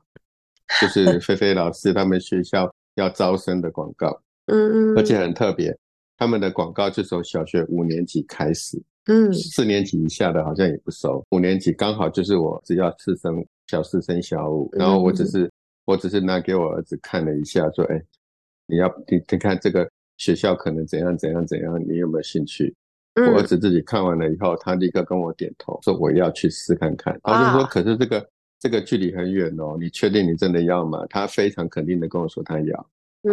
[0.80, 4.20] 就是 菲菲老师他们学校要招生的广告。
[4.46, 5.72] 嗯嗯，而且很特别，
[6.16, 15.48] 他们的广告就从小学五年级开始，嗯，四年级以下的好像也不收，五年级刚好就是我只要四升小四升小五，然后我只是
[15.90, 18.00] 我只是拿给我儿子看了一下，说，哎，
[18.66, 19.88] 你要你你看这个。
[20.20, 22.76] 学校可能怎样怎样怎样，你有没有兴趣？
[23.16, 27.18] 我儿子自己看完了以后，他立刻跟我点头，说我要去试看看。
[27.22, 28.28] 他就说：“可是这个
[28.58, 32.76] 这个距离很远哦，你确定你真的要吗？”他非常肯定的跟我说他要。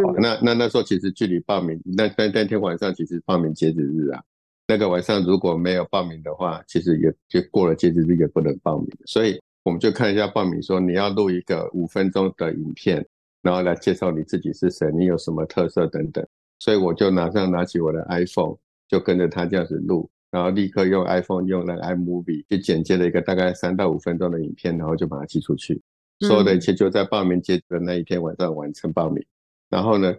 [0.02, 4.24] 好，那那那时候其实距离报名那那那天晚上其实报名截止日啊，
[4.66, 8.88] 那个晚上如果没有报名的话，其实也就过了截止日也不能报名。
[9.06, 9.38] 所以
[9.68, 13.06] 我们就看一下报名，说你要录一个五分钟的影片，
[13.42, 16.26] 然后来介绍你自己是谁，你有什么特色等等。
[16.58, 18.56] 所以我就马上拿起我的 iPhone，
[18.88, 25.82] 就跟着他这样子录，然后立刻用 iPhone 用那个 iMovie 去剪接了一个大概三到五分钟的影片，然后就把它寄出去。
[26.22, 29.22] 所有的一切就在报名截止的那一天晚上完成报名。
[29.70, 30.16] 然后呢，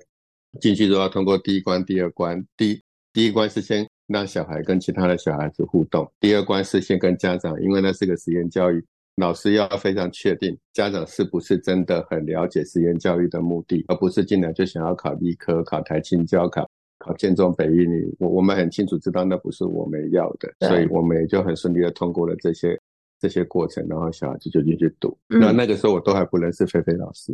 [0.61, 2.47] 进去都要通过第一关、第二关。
[2.55, 2.83] 第
[3.15, 8.85] 第一关是先让小孩跟其他的小孩子互动，第二关是先跟家长，因为那是个实验教育。
[9.19, 18.15] 老师要非常确定家长是不是真的很了解实验教育的目的，而不是进来就想要考医科、考台青教、考考建中、北一女。
[18.19, 22.81] 我我们很清楚知道那不是我们要的，所以我们也就很顺利的通过了这些
[23.19, 25.19] 这些过程，然后小孩子就进去读。
[25.27, 27.33] 那那个时候我都还不认识菲菲老师，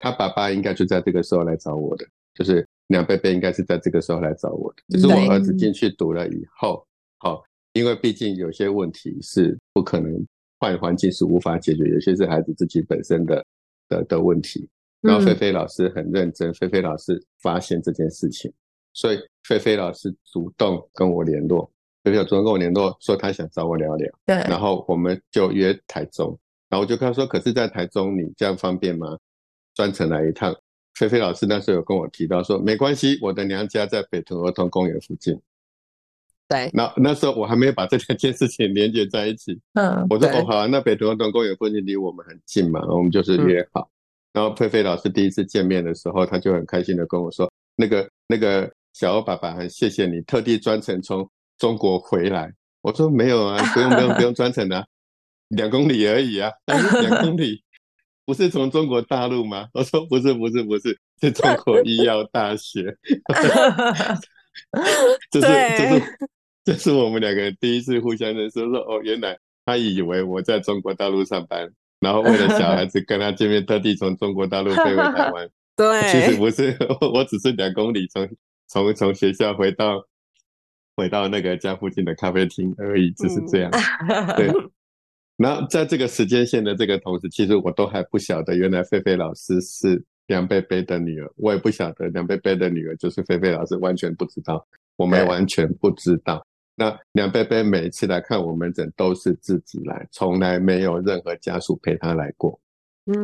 [0.00, 2.04] 他爸爸应该就在这个时候来找我的，
[2.34, 4.82] 就是梁贝贝应该是在这个时候来找我的。
[4.88, 6.84] 只是我儿子进去读了以后，
[7.18, 7.40] 好，
[7.72, 10.26] 因为毕竟有些问题是不可能。
[10.60, 13.44] 坏环境是无法解决，有些是孩子自己本身的
[13.88, 14.68] 的的问题。
[15.00, 18.52] 然后菲菲老师很认真，菲菲老师发现这件事情，
[18.92, 21.70] 所以菲菲老师主动跟我联络，
[22.04, 24.12] 菲菲主动跟我联络，说他想找我聊聊。
[24.26, 26.38] 对，然后我们就约台中，
[26.68, 29.18] 然后我就跟他说：“可是，在台中你这样方便吗？
[29.74, 30.54] 专程来一趟。”
[30.94, 35.40] 菲菲老师那时候有跟我提到说：“没关系，我的娘家在北屯儿童公园附近。”
[36.50, 39.56] 对，那那时候我还没有把这两件事情连接在一起。
[39.74, 43.88] 嗯，我说哦好，啊那北屯儿童公园附近离我们很近嘛，我们就是约好。
[44.32, 51.24] 然后佩菲老师第一次见面的时候，他就很开心的跟我说：“那个那个小欧爸爸，很谢谢你特地专程从
[51.56, 54.84] 中国回来。”我说：“没有啊， 不用不用不用专程的。”
[55.50, 57.62] 两公里而已啊，两公里
[58.26, 59.68] 不是从中国大陆吗？
[59.72, 62.96] 我说不是，不是，不是，是中国医药大学。
[65.30, 65.46] 这是
[65.78, 66.02] 这是
[66.64, 68.60] 这是我们两个第一次互相认识。
[68.60, 75.48] 说哦，原来他以为我在中国大陆上班，然后为了小孩子跟他见面，特地从中国大陆飞回台湾。
[75.76, 76.76] 对， 其实不是，
[77.14, 78.28] 我只是两公里从
[78.68, 80.04] 从从学校回到
[80.94, 83.70] 回到那个家附近的咖啡厅而已，只是这样。
[84.36, 84.52] 对。
[85.38, 91.32] 然后在这个时间线的这个同时，其实我都还不晓得，原来菲菲老师是梁贝贝的女儿。
[91.36, 94.62] 我也不晓得梁贝贝的女儿就是菲菲老师，完全不知道。
[94.96, 96.46] 我们完全不知道。
[96.74, 102.58] 那梁贝贝每次来看我们诊都是自己来，从来没有任何家属陪他来过。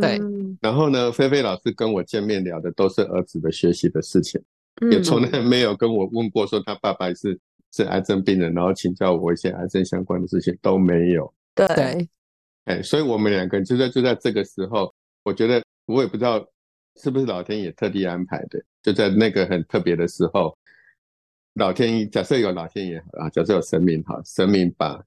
[0.01, 0.21] 对。
[0.61, 4.43] 然后呢，菲菲老师跟我见面聊的都是儿子的学习的事情，
[4.91, 7.39] 也从来没有跟我问过说他爸爸是
[7.73, 11.33] 是癌症病人，然后请教我一些癌症相关的事情都没有。
[11.55, 12.09] 对，
[12.65, 14.93] 哎，所以我们两个人就在就在这个时候，
[15.23, 16.45] 我觉得我也不知道
[17.01, 20.57] 是不是老天爷特地安排的，就在那个很特别的时候，
[21.57, 25.03] 老天爷假设有老天爷啊，假设有神明哈，神明把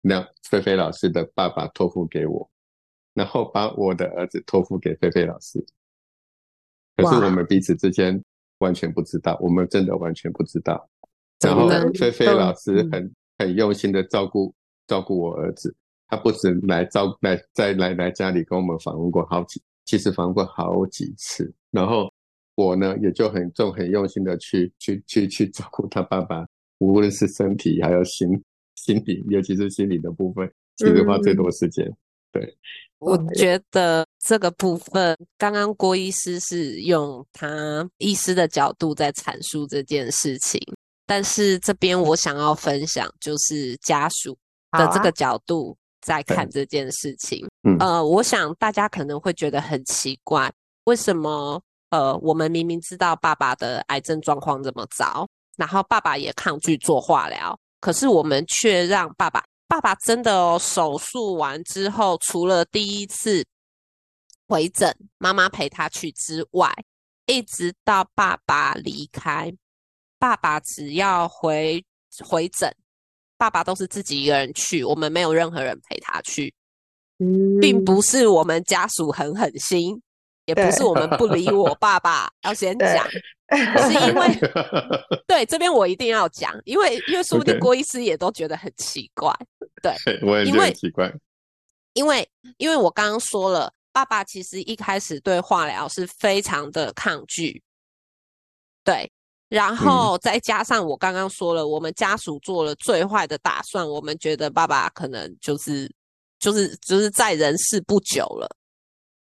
[0.00, 2.48] 那菲菲老师的爸爸托付给我，
[3.12, 5.58] 然后把我的儿子托付给菲菲老师，
[6.96, 8.22] 可是我们彼此之间
[8.58, 10.88] 完全不知道，我们真的完全不知道，
[11.40, 14.54] 然后菲菲老师很很用心的照顾
[14.86, 15.74] 照顾我儿子。
[16.06, 21.52] 他不止来照来再来来家里跟我们访问过好几，其实访问过好几次。
[21.70, 22.12] 然后
[22.66, 26.46] 我呢也就很重很用心的去去去去照顾他爸爸，
[26.78, 28.28] 无论是身体还有心
[28.76, 31.84] 心理，尤其是心理的部分，其实花最多时间。
[32.32, 32.56] 对，
[32.98, 40.60] 我觉得这个部分，刚刚郭医师是用他医师的角度在阐述这件事情，
[41.06, 44.36] 但是这边我想要分享就是家属
[44.72, 45.76] 的这个角度。
[46.02, 50.50] 在看这件事情，嗯呃，我想大家可能会觉得很奇怪，
[50.84, 63.44] 为什么呃，我们明明知道爸爸的癌症状况这么糟，然后爸爸也抗拒做化疗，可是我们却让爸爸，爸爸真的哦，手术完之后，除了第一次
[64.48, 66.72] 回诊，妈妈陪他去之外，
[67.26, 69.52] 一直到爸爸离开，
[70.18, 71.84] 爸爸只要回
[72.24, 72.74] 回诊。
[73.36, 76.52] 爸爸都是自己一个人去，我们没有任何人陪他去，
[77.58, 79.98] 并不是我们家属很狠心，
[80.50, 82.28] 也不是我们不理我爸爸。
[82.42, 83.08] 要先讲，
[83.86, 84.28] 是因为
[85.28, 89.32] 对这边我一定要讲，因为因为说不定郭医师也都觉得很奇怪。
[89.80, 89.94] 对，
[90.26, 91.12] 我也觉得奇怪，
[91.94, 97.62] 因为因为我刚刚说了，爸爸其实一开始对化疗是非常的抗拒，
[98.84, 99.10] 对。
[99.48, 105.90] 然后再加上我刚刚说了，我们家属做了最坏的打算，我们觉得爸爸可能就是
[106.38, 108.48] 就是就是在人世不久了，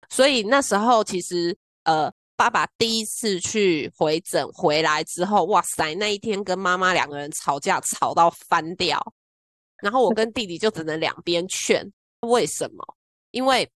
[0.10, 9.00] 所以那时候其实呃，爸爸第一次去回诊回来之后，哇塞，那一天跟妈妈两个人吵架吵到翻掉，
[9.82, 11.90] 然后我跟弟弟就只能两边劝，
[12.22, 12.96] 为什么？
[13.32, 13.70] 因为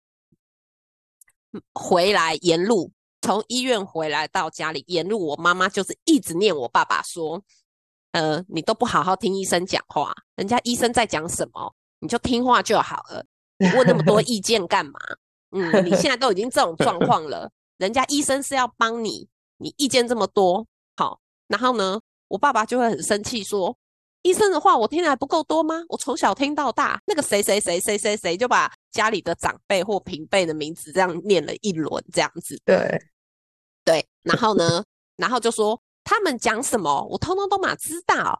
[1.74, 2.92] 回来沿路。
[3.24, 7.40] 从医院回来到家里，沿路我妈妈就是一直念我爸爸说
[8.14, 13.24] ：“呃，你都不好好听医生讲话，人家医生在讲什么，你就听话就好了。
[13.60, 15.00] 你问那么多意见干嘛？
[15.52, 19.28] 嗯，你现在都已经这种状况了，人家医生是要帮你，
[19.58, 23.76] 你意见这么多，好，然后呢，我爸爸就会很生气说。”
[24.24, 25.82] 医生的话我听的还不够多吗？
[25.90, 32.56] 我从小听到大，那个谁谁谁谁谁谁就把家里的长辈或平辈的名字这样念了一轮，这样子。
[32.64, 33.02] 对，
[33.84, 34.84] 对，然后呢，
[35.16, 38.40] 然后就说他们讲什么，我通通都马知道。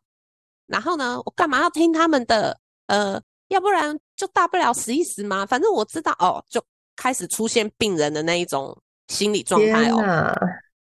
[0.68, 2.56] 然后呢，我干嘛要听他们的？
[2.86, 6.64] 呃，要不然就大不了死一死嘛，反正我知道哦，就
[7.02, 8.78] 开始出现病人的那一种
[9.08, 9.98] 心理状态哦。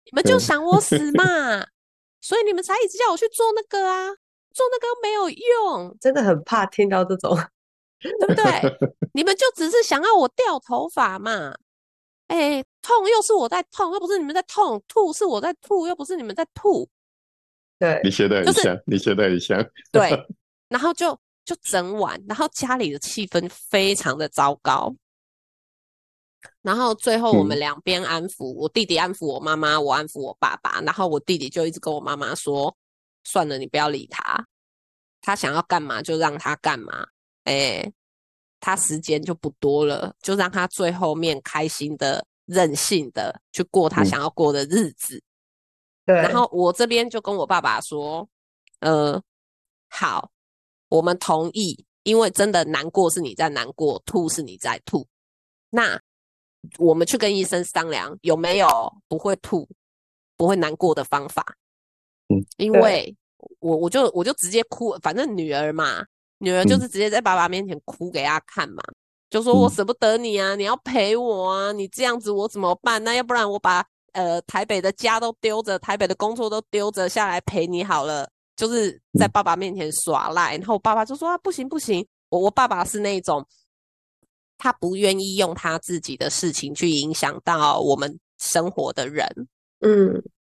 [0.05, 1.23] 你们就想我死嘛，
[2.21, 4.09] 所以你们才一直叫我去做那个啊。
[4.53, 7.35] 做那个没有用，真的很怕听到这种，
[7.99, 8.43] 对不对？
[9.13, 11.55] 你们就只是想要我掉头发嘛？
[12.27, 16.87] 哎，痛又是我在痛，又不是你们在痛；吐是我在吐，又不是你们在吐。
[17.79, 19.57] 对，你学的很像，你学的很像。
[19.91, 20.11] 对，
[20.69, 24.95] 然后就就整晚，然后家里的气氛非常的糟糕。
[26.61, 32.75] 然后最后我们两边安抚，我弟弟安抚我妈妈，我安抚我爸爸，然后我弟弟就一直跟我妈妈说。
[33.25, 34.45] 算了，你不要理他，
[35.21, 37.07] 他想要干嘛就让他干嘛。
[37.45, 37.89] 哎，
[38.59, 45.23] 他时间就不多了，就让他最后面开心的、任性的去过他想要过的日子。
[46.05, 46.15] 对。
[46.15, 48.27] 然后我这边就跟我爸爸说
[48.81, 49.23] ：“呃，
[49.87, 50.29] 好，
[50.89, 55.07] 我们同意，因为真的难过是你在难过，吐是你在吐。
[55.69, 55.97] 那
[56.77, 58.67] 我们去跟医生商量有没有
[59.07, 59.67] 不会吐、
[60.37, 61.45] 不会难过的方法。
[62.29, 63.15] 嗯，因为
[63.59, 66.05] 我我就我就直接哭，反正女儿嘛，
[66.37, 68.81] 女儿就是直接在爸爸面前哭给他看嘛，
[69.29, 73.03] 就说我舍不得你啊，你要陪我啊，你这样子我怎么办？
[73.03, 78.29] 那要不然我把呃台北的家都丢着，台北的工作都丢着下来陪你好了。
[78.55, 83.43] 就是在爸爸面前耍赖，然后我爸爸就说啊，不行不行，我我爸爸是那种，
[84.63, 89.27] 他不愿意用他自己的事情去影响到我们生活的人，
[89.81, 90.13] 嗯，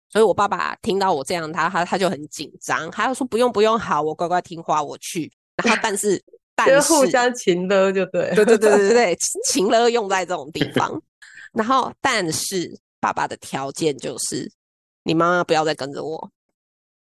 [0.08, 5.30] 所以我爸爸听到我这样，他他他就很紧张，他就说不用不用，好，我乖乖听话，我去。
[5.62, 6.24] 然后但是
[6.56, 9.18] 但是互相情勒就对，对对对对对，
[9.52, 11.02] 情勒用在这种地方。
[11.52, 14.50] 然后但是爸爸的条件就是，
[15.04, 16.32] 你妈妈不要再跟着我。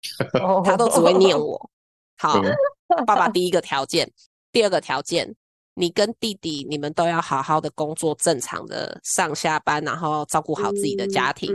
[0.64, 1.70] 他都只会念我。
[2.16, 2.40] 好，
[3.06, 4.10] 爸爸第一个条件，
[4.50, 5.34] 第二个条件，
[5.74, 11.52] 你跟弟弟你们都要好好的工作，正常的上下班，然后照顾好自己的家庭，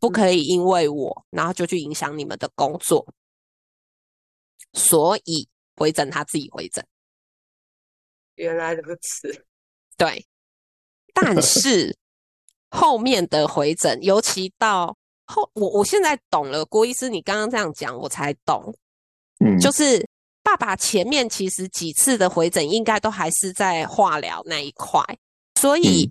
[0.00, 3.06] 不可以因为我，然后就去影响你们的工作。
[4.72, 6.84] 所以回诊他自己回诊。
[8.34, 9.44] 原来如此。
[9.96, 10.26] 对，
[11.12, 11.96] 但是
[12.70, 14.96] 后面的回诊，尤其到。
[15.30, 18.74] 后我我现在懂了，郭医师，你刚刚这样讲，我才懂。
[19.44, 20.02] 嗯，就是
[20.48, 25.04] 爸爸前面其实几次的回诊，应该都还是在化疗那一块，
[25.60, 26.10] 所以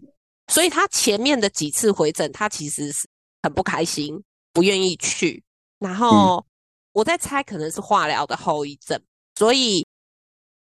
[0.50, 3.10] 所以他前面的几次回诊，他其实是
[3.42, 4.24] 很不开心，
[4.54, 5.44] 不愿意去。
[5.80, 6.46] 然后
[6.94, 9.02] 我在猜，可能是化疗的后遗症。
[9.34, 9.84] 所以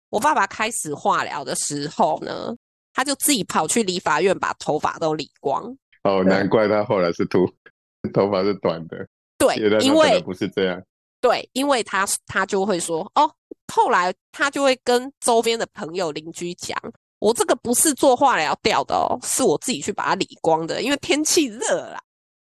[0.08, 2.56] 我爸爸开始化疗的时候呢，
[2.94, 5.62] 他就自己跑去理发院，把头发都理光。
[6.04, 7.46] 哦，难怪他后来是秃。
[8.14, 9.06] 头发是短的，
[9.36, 10.80] 对，因为不是这样，
[11.20, 13.28] 对，因为他他就会说哦，
[13.72, 16.76] 后来他就会跟周边的朋友邻居讲，
[17.18, 21.98] 我这个不是做化疗掉的哦，是我自己去把它理光的，因为天气热了，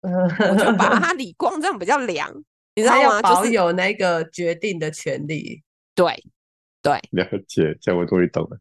[0.01, 2.31] 我就把它理光，这样比较凉，
[2.75, 3.21] 你知道吗？
[3.23, 5.61] 保有那个决定的权利，
[5.93, 6.23] 对
[6.81, 8.57] 对，了解，这样我终于懂了，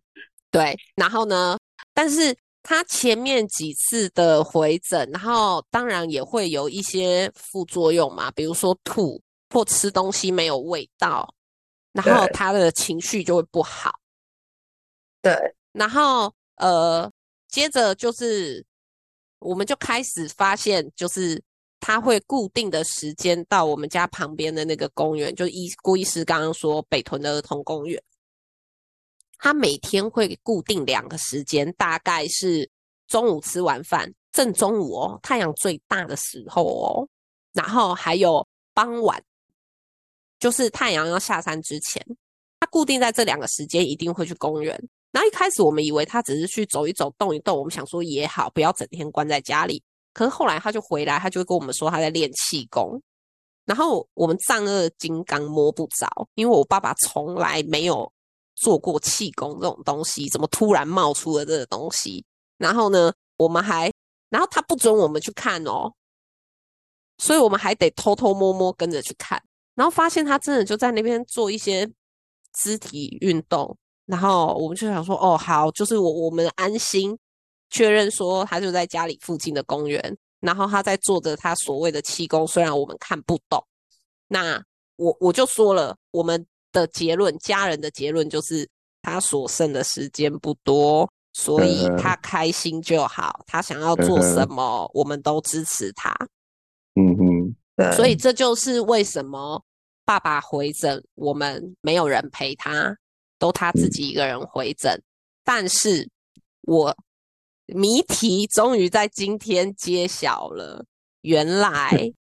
[0.50, 1.58] 对，然后呢，
[1.92, 2.36] 但是。
[2.66, 11.28] 他前面几次的回诊，然后当然也会有一些副作用嘛，比如说吐或吃东西没有味道，
[11.94, 13.98] 然后他的情绪就会不好。
[15.22, 15.32] 对，
[15.72, 17.10] 然后呃，
[17.48, 18.62] 接着就是
[19.38, 21.42] 我们就开始发现，就是
[21.80, 28.02] 他会固定的时间到我们家旁边的那个公园，就医顾医师刚刚说北屯的儿童公园。
[29.38, 32.68] 他每天会固定两个时间，大概是
[33.06, 37.08] 中午吃完饭，正中午哦，太阳最大的时候哦，
[37.52, 39.22] 然后还有傍晚，
[40.44, 42.04] 就是太阳要下山之前，
[42.60, 44.78] 他固定在这两个时间一定会去公园。
[45.10, 49.82] 然后一开始我们以为他只是去走一走、动一动，我们想说也好，不要整天关在家里。
[50.12, 53.00] 可是后来他就回来，他就跟我们说他在练气功。
[53.64, 58.12] 然后我们丈二金刚摸不着，因为我爸爸从来没有。
[58.56, 62.24] 做过气功这种东西，怎么突然冒出了这个东西？
[62.56, 63.90] 然后呢，我们还，
[64.28, 65.92] 然后他不准我们去看哦，
[67.18, 69.42] 所以我们还得偷偷摸摸跟着去看，
[69.74, 71.88] 然后发现他真的就在那边做一些
[72.54, 77.16] 肢体运动，然后我们就想说，哦，好，就是我我们安心
[77.70, 83.64] 确认说他就在家里附近的公园，然后他在做着他所谓的气功，虽然我们看不懂，
[84.28, 84.62] 那
[84.96, 86.46] 我我就说了，我们。
[86.74, 88.68] 的结论，家人的结论就是
[89.00, 93.44] 他所剩的时间不多，所以他开心就好。
[93.46, 96.12] 他想要做什么，我们都支持他。
[96.96, 97.23] 嗯哼，
[97.76, 97.92] 对。
[97.92, 99.62] 所以这就是为什么
[100.04, 102.96] 爸爸回诊，我们没有人陪他，
[103.38, 105.02] 都他自己一个人回诊。
[105.44, 106.08] 但是
[106.62, 106.96] 我
[107.66, 110.84] 谜题终于在今天揭晓了，
[111.22, 112.12] 原来。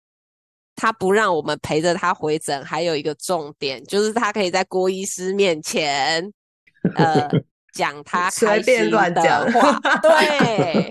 [0.74, 6.32] 他不让我们陪着他回诊，还有一个重点就是他可以在郭医师面前，
[6.96, 7.28] 呃，
[7.74, 9.78] 讲他随便乱讲话。
[10.00, 10.90] 对，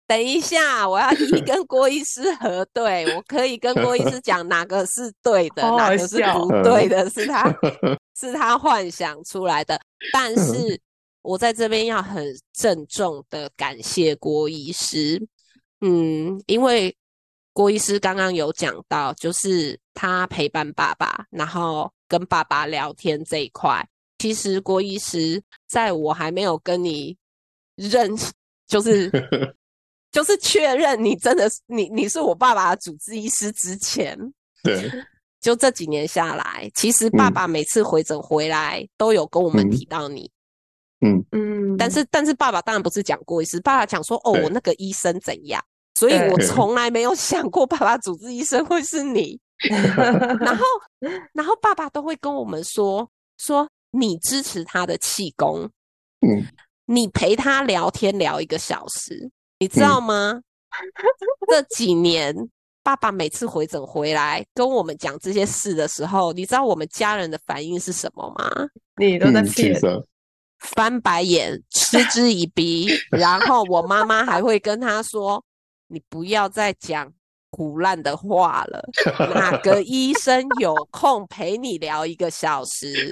[0.09, 7.55] 等一下，我要一跟郭医师核对，我可以跟郭医师讲哪个是对的， 哪个是不对的， 是他
[8.19, 9.81] 是他幻想出来的。
[10.13, 10.81] 但是
[11.23, 15.25] 我在这边要很郑重的感谢郭医师，
[15.83, 16.97] 嗯，因为。
[17.55, 23.85] 郭医师刚刚有讲到，就是他陪伴爸爸，然后跟爸爸聊天这一块。
[24.19, 27.17] 其实郭医师在我还没有跟你
[27.75, 28.17] 认，
[28.69, 29.11] 就是
[30.19, 34.19] 就是确认你真的你你是我爸爸的主治医师之前，
[34.65, 34.91] 对。
[35.41, 40.29] 就这几年下来，其实爸爸每次回诊回来都有跟我们提到你。
[41.07, 41.25] 嗯。
[41.31, 45.65] 嗯，但是但是爸爸当然不是讲过一次，爸爸讲说哦，我那个医生怎样，
[45.95, 49.39] 所以我从来没有想过爸爸主治医生会是你。
[49.71, 50.65] 然后
[51.33, 55.71] 然后爸爸都会跟我们说说你支持他的气功，
[56.27, 56.45] 嗯，
[56.87, 60.41] 你陪他聊天聊一个小时，你知道吗？
[61.49, 62.35] 这几年
[62.83, 68.69] 爸爸每次回诊回来跟我们讲这些事的时候，你知道我们家人的反应是什么吗？
[68.97, 69.79] 你都在骗。
[70.61, 75.45] 翻白眼，嗤之以鼻， 然后我妈妈还会跟他说
[75.87, 77.13] ：“你不要再讲
[77.59, 78.81] 胡乱的话了。
[79.35, 83.11] 哪个医生有空陪你聊一个小时？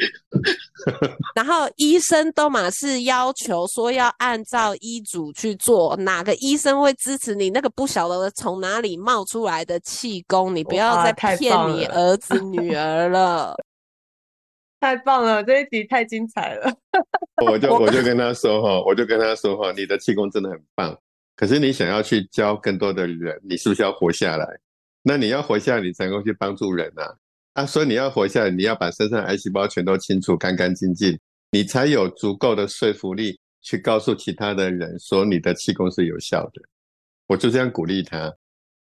[1.34, 5.96] 然后医生都马是要求说要按照医嘱去做。
[5.96, 10.54] 哪个医生会支持你那个不晓得从哪里冒出来的气功？
[10.54, 13.56] 你不要再骗你儿子女儿了。
[14.78, 16.72] ”太棒了，这一集太精彩了。
[17.44, 20.96] 我就我就跟他说哈，我就跟他说哈，你的气功真的很棒。
[21.36, 24.46] 可是你想要去教更多的人，你是不是要活下来？
[25.02, 27.14] 那你要活下来，你才能够去帮助人啊
[27.52, 27.66] 啊！
[27.66, 31.16] 所以你要活下来，你要把身上癌细胞全都清除干干净净，
[31.50, 36.62] 你才有足够的说服力去告诉其他的人说你的气功是有效的。
[37.26, 38.34] 我就这样鼓励他。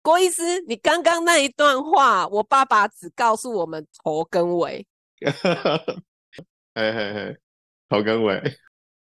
[0.01, 4.85] 郭医师，你刚刚那一段话，我爸爸只告诉我们头跟尾。
[5.41, 5.95] 哈哈哈，
[6.75, 7.37] 嘿嘿嘿，
[7.89, 8.41] 头跟尾。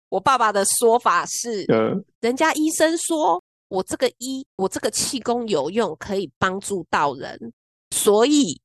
[0.10, 3.39] 我爸爸的说法是，嗯，人家医生说
[3.70, 7.54] 我这个医，我这个气功有用，可以帮助到人，
[7.92, 8.60] 所以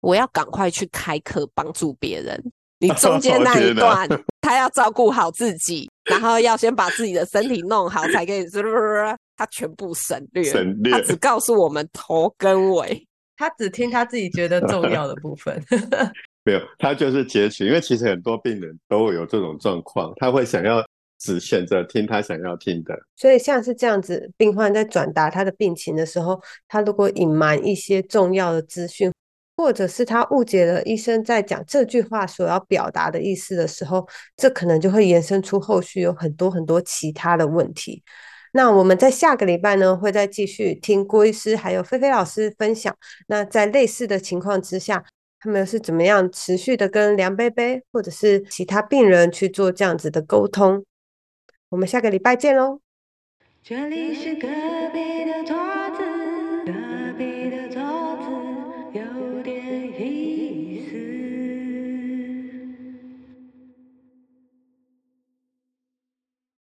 [0.00, 2.52] 我要赶快去开课帮助别人。
[2.78, 4.08] 你中间 那一段，
[4.40, 8.44] 他要照顾好自己，然后要先把自己的身体弄好，才可以。
[9.34, 15.60] 他全部省略，省略，他只告诉我们头跟尾，他只听他自己觉得重要的部分。
[16.44, 20.84] 没有，他就是截取，因为其实很多病人都会有这种状况，他会想要
[21.22, 22.98] 只选择听他想要听的。
[23.14, 29.12] 所以像是这样子，病患在转达他的病情的时候，他如果隐瞒一些重要的资讯，
[29.56, 34.04] 或者是他误解了医生在讲这句话所要表达的意思的时候，
[34.36, 38.02] 这可能就会延伸出后续有很多很多其他的问题。
[38.52, 42.92] 那我们在下个礼拜呢，会再继续听郭医师还有菲菲老师分享。
[43.28, 45.04] 那在类似的情况之下。
[45.44, 50.84] 他们是怎么样持续的跟梁贝贝或者是其他病人去做这样子的沟通？
[51.72, 52.80] 我们下个礼拜见喽。
[53.62, 54.46] 这里是隔
[54.92, 55.42] 壁的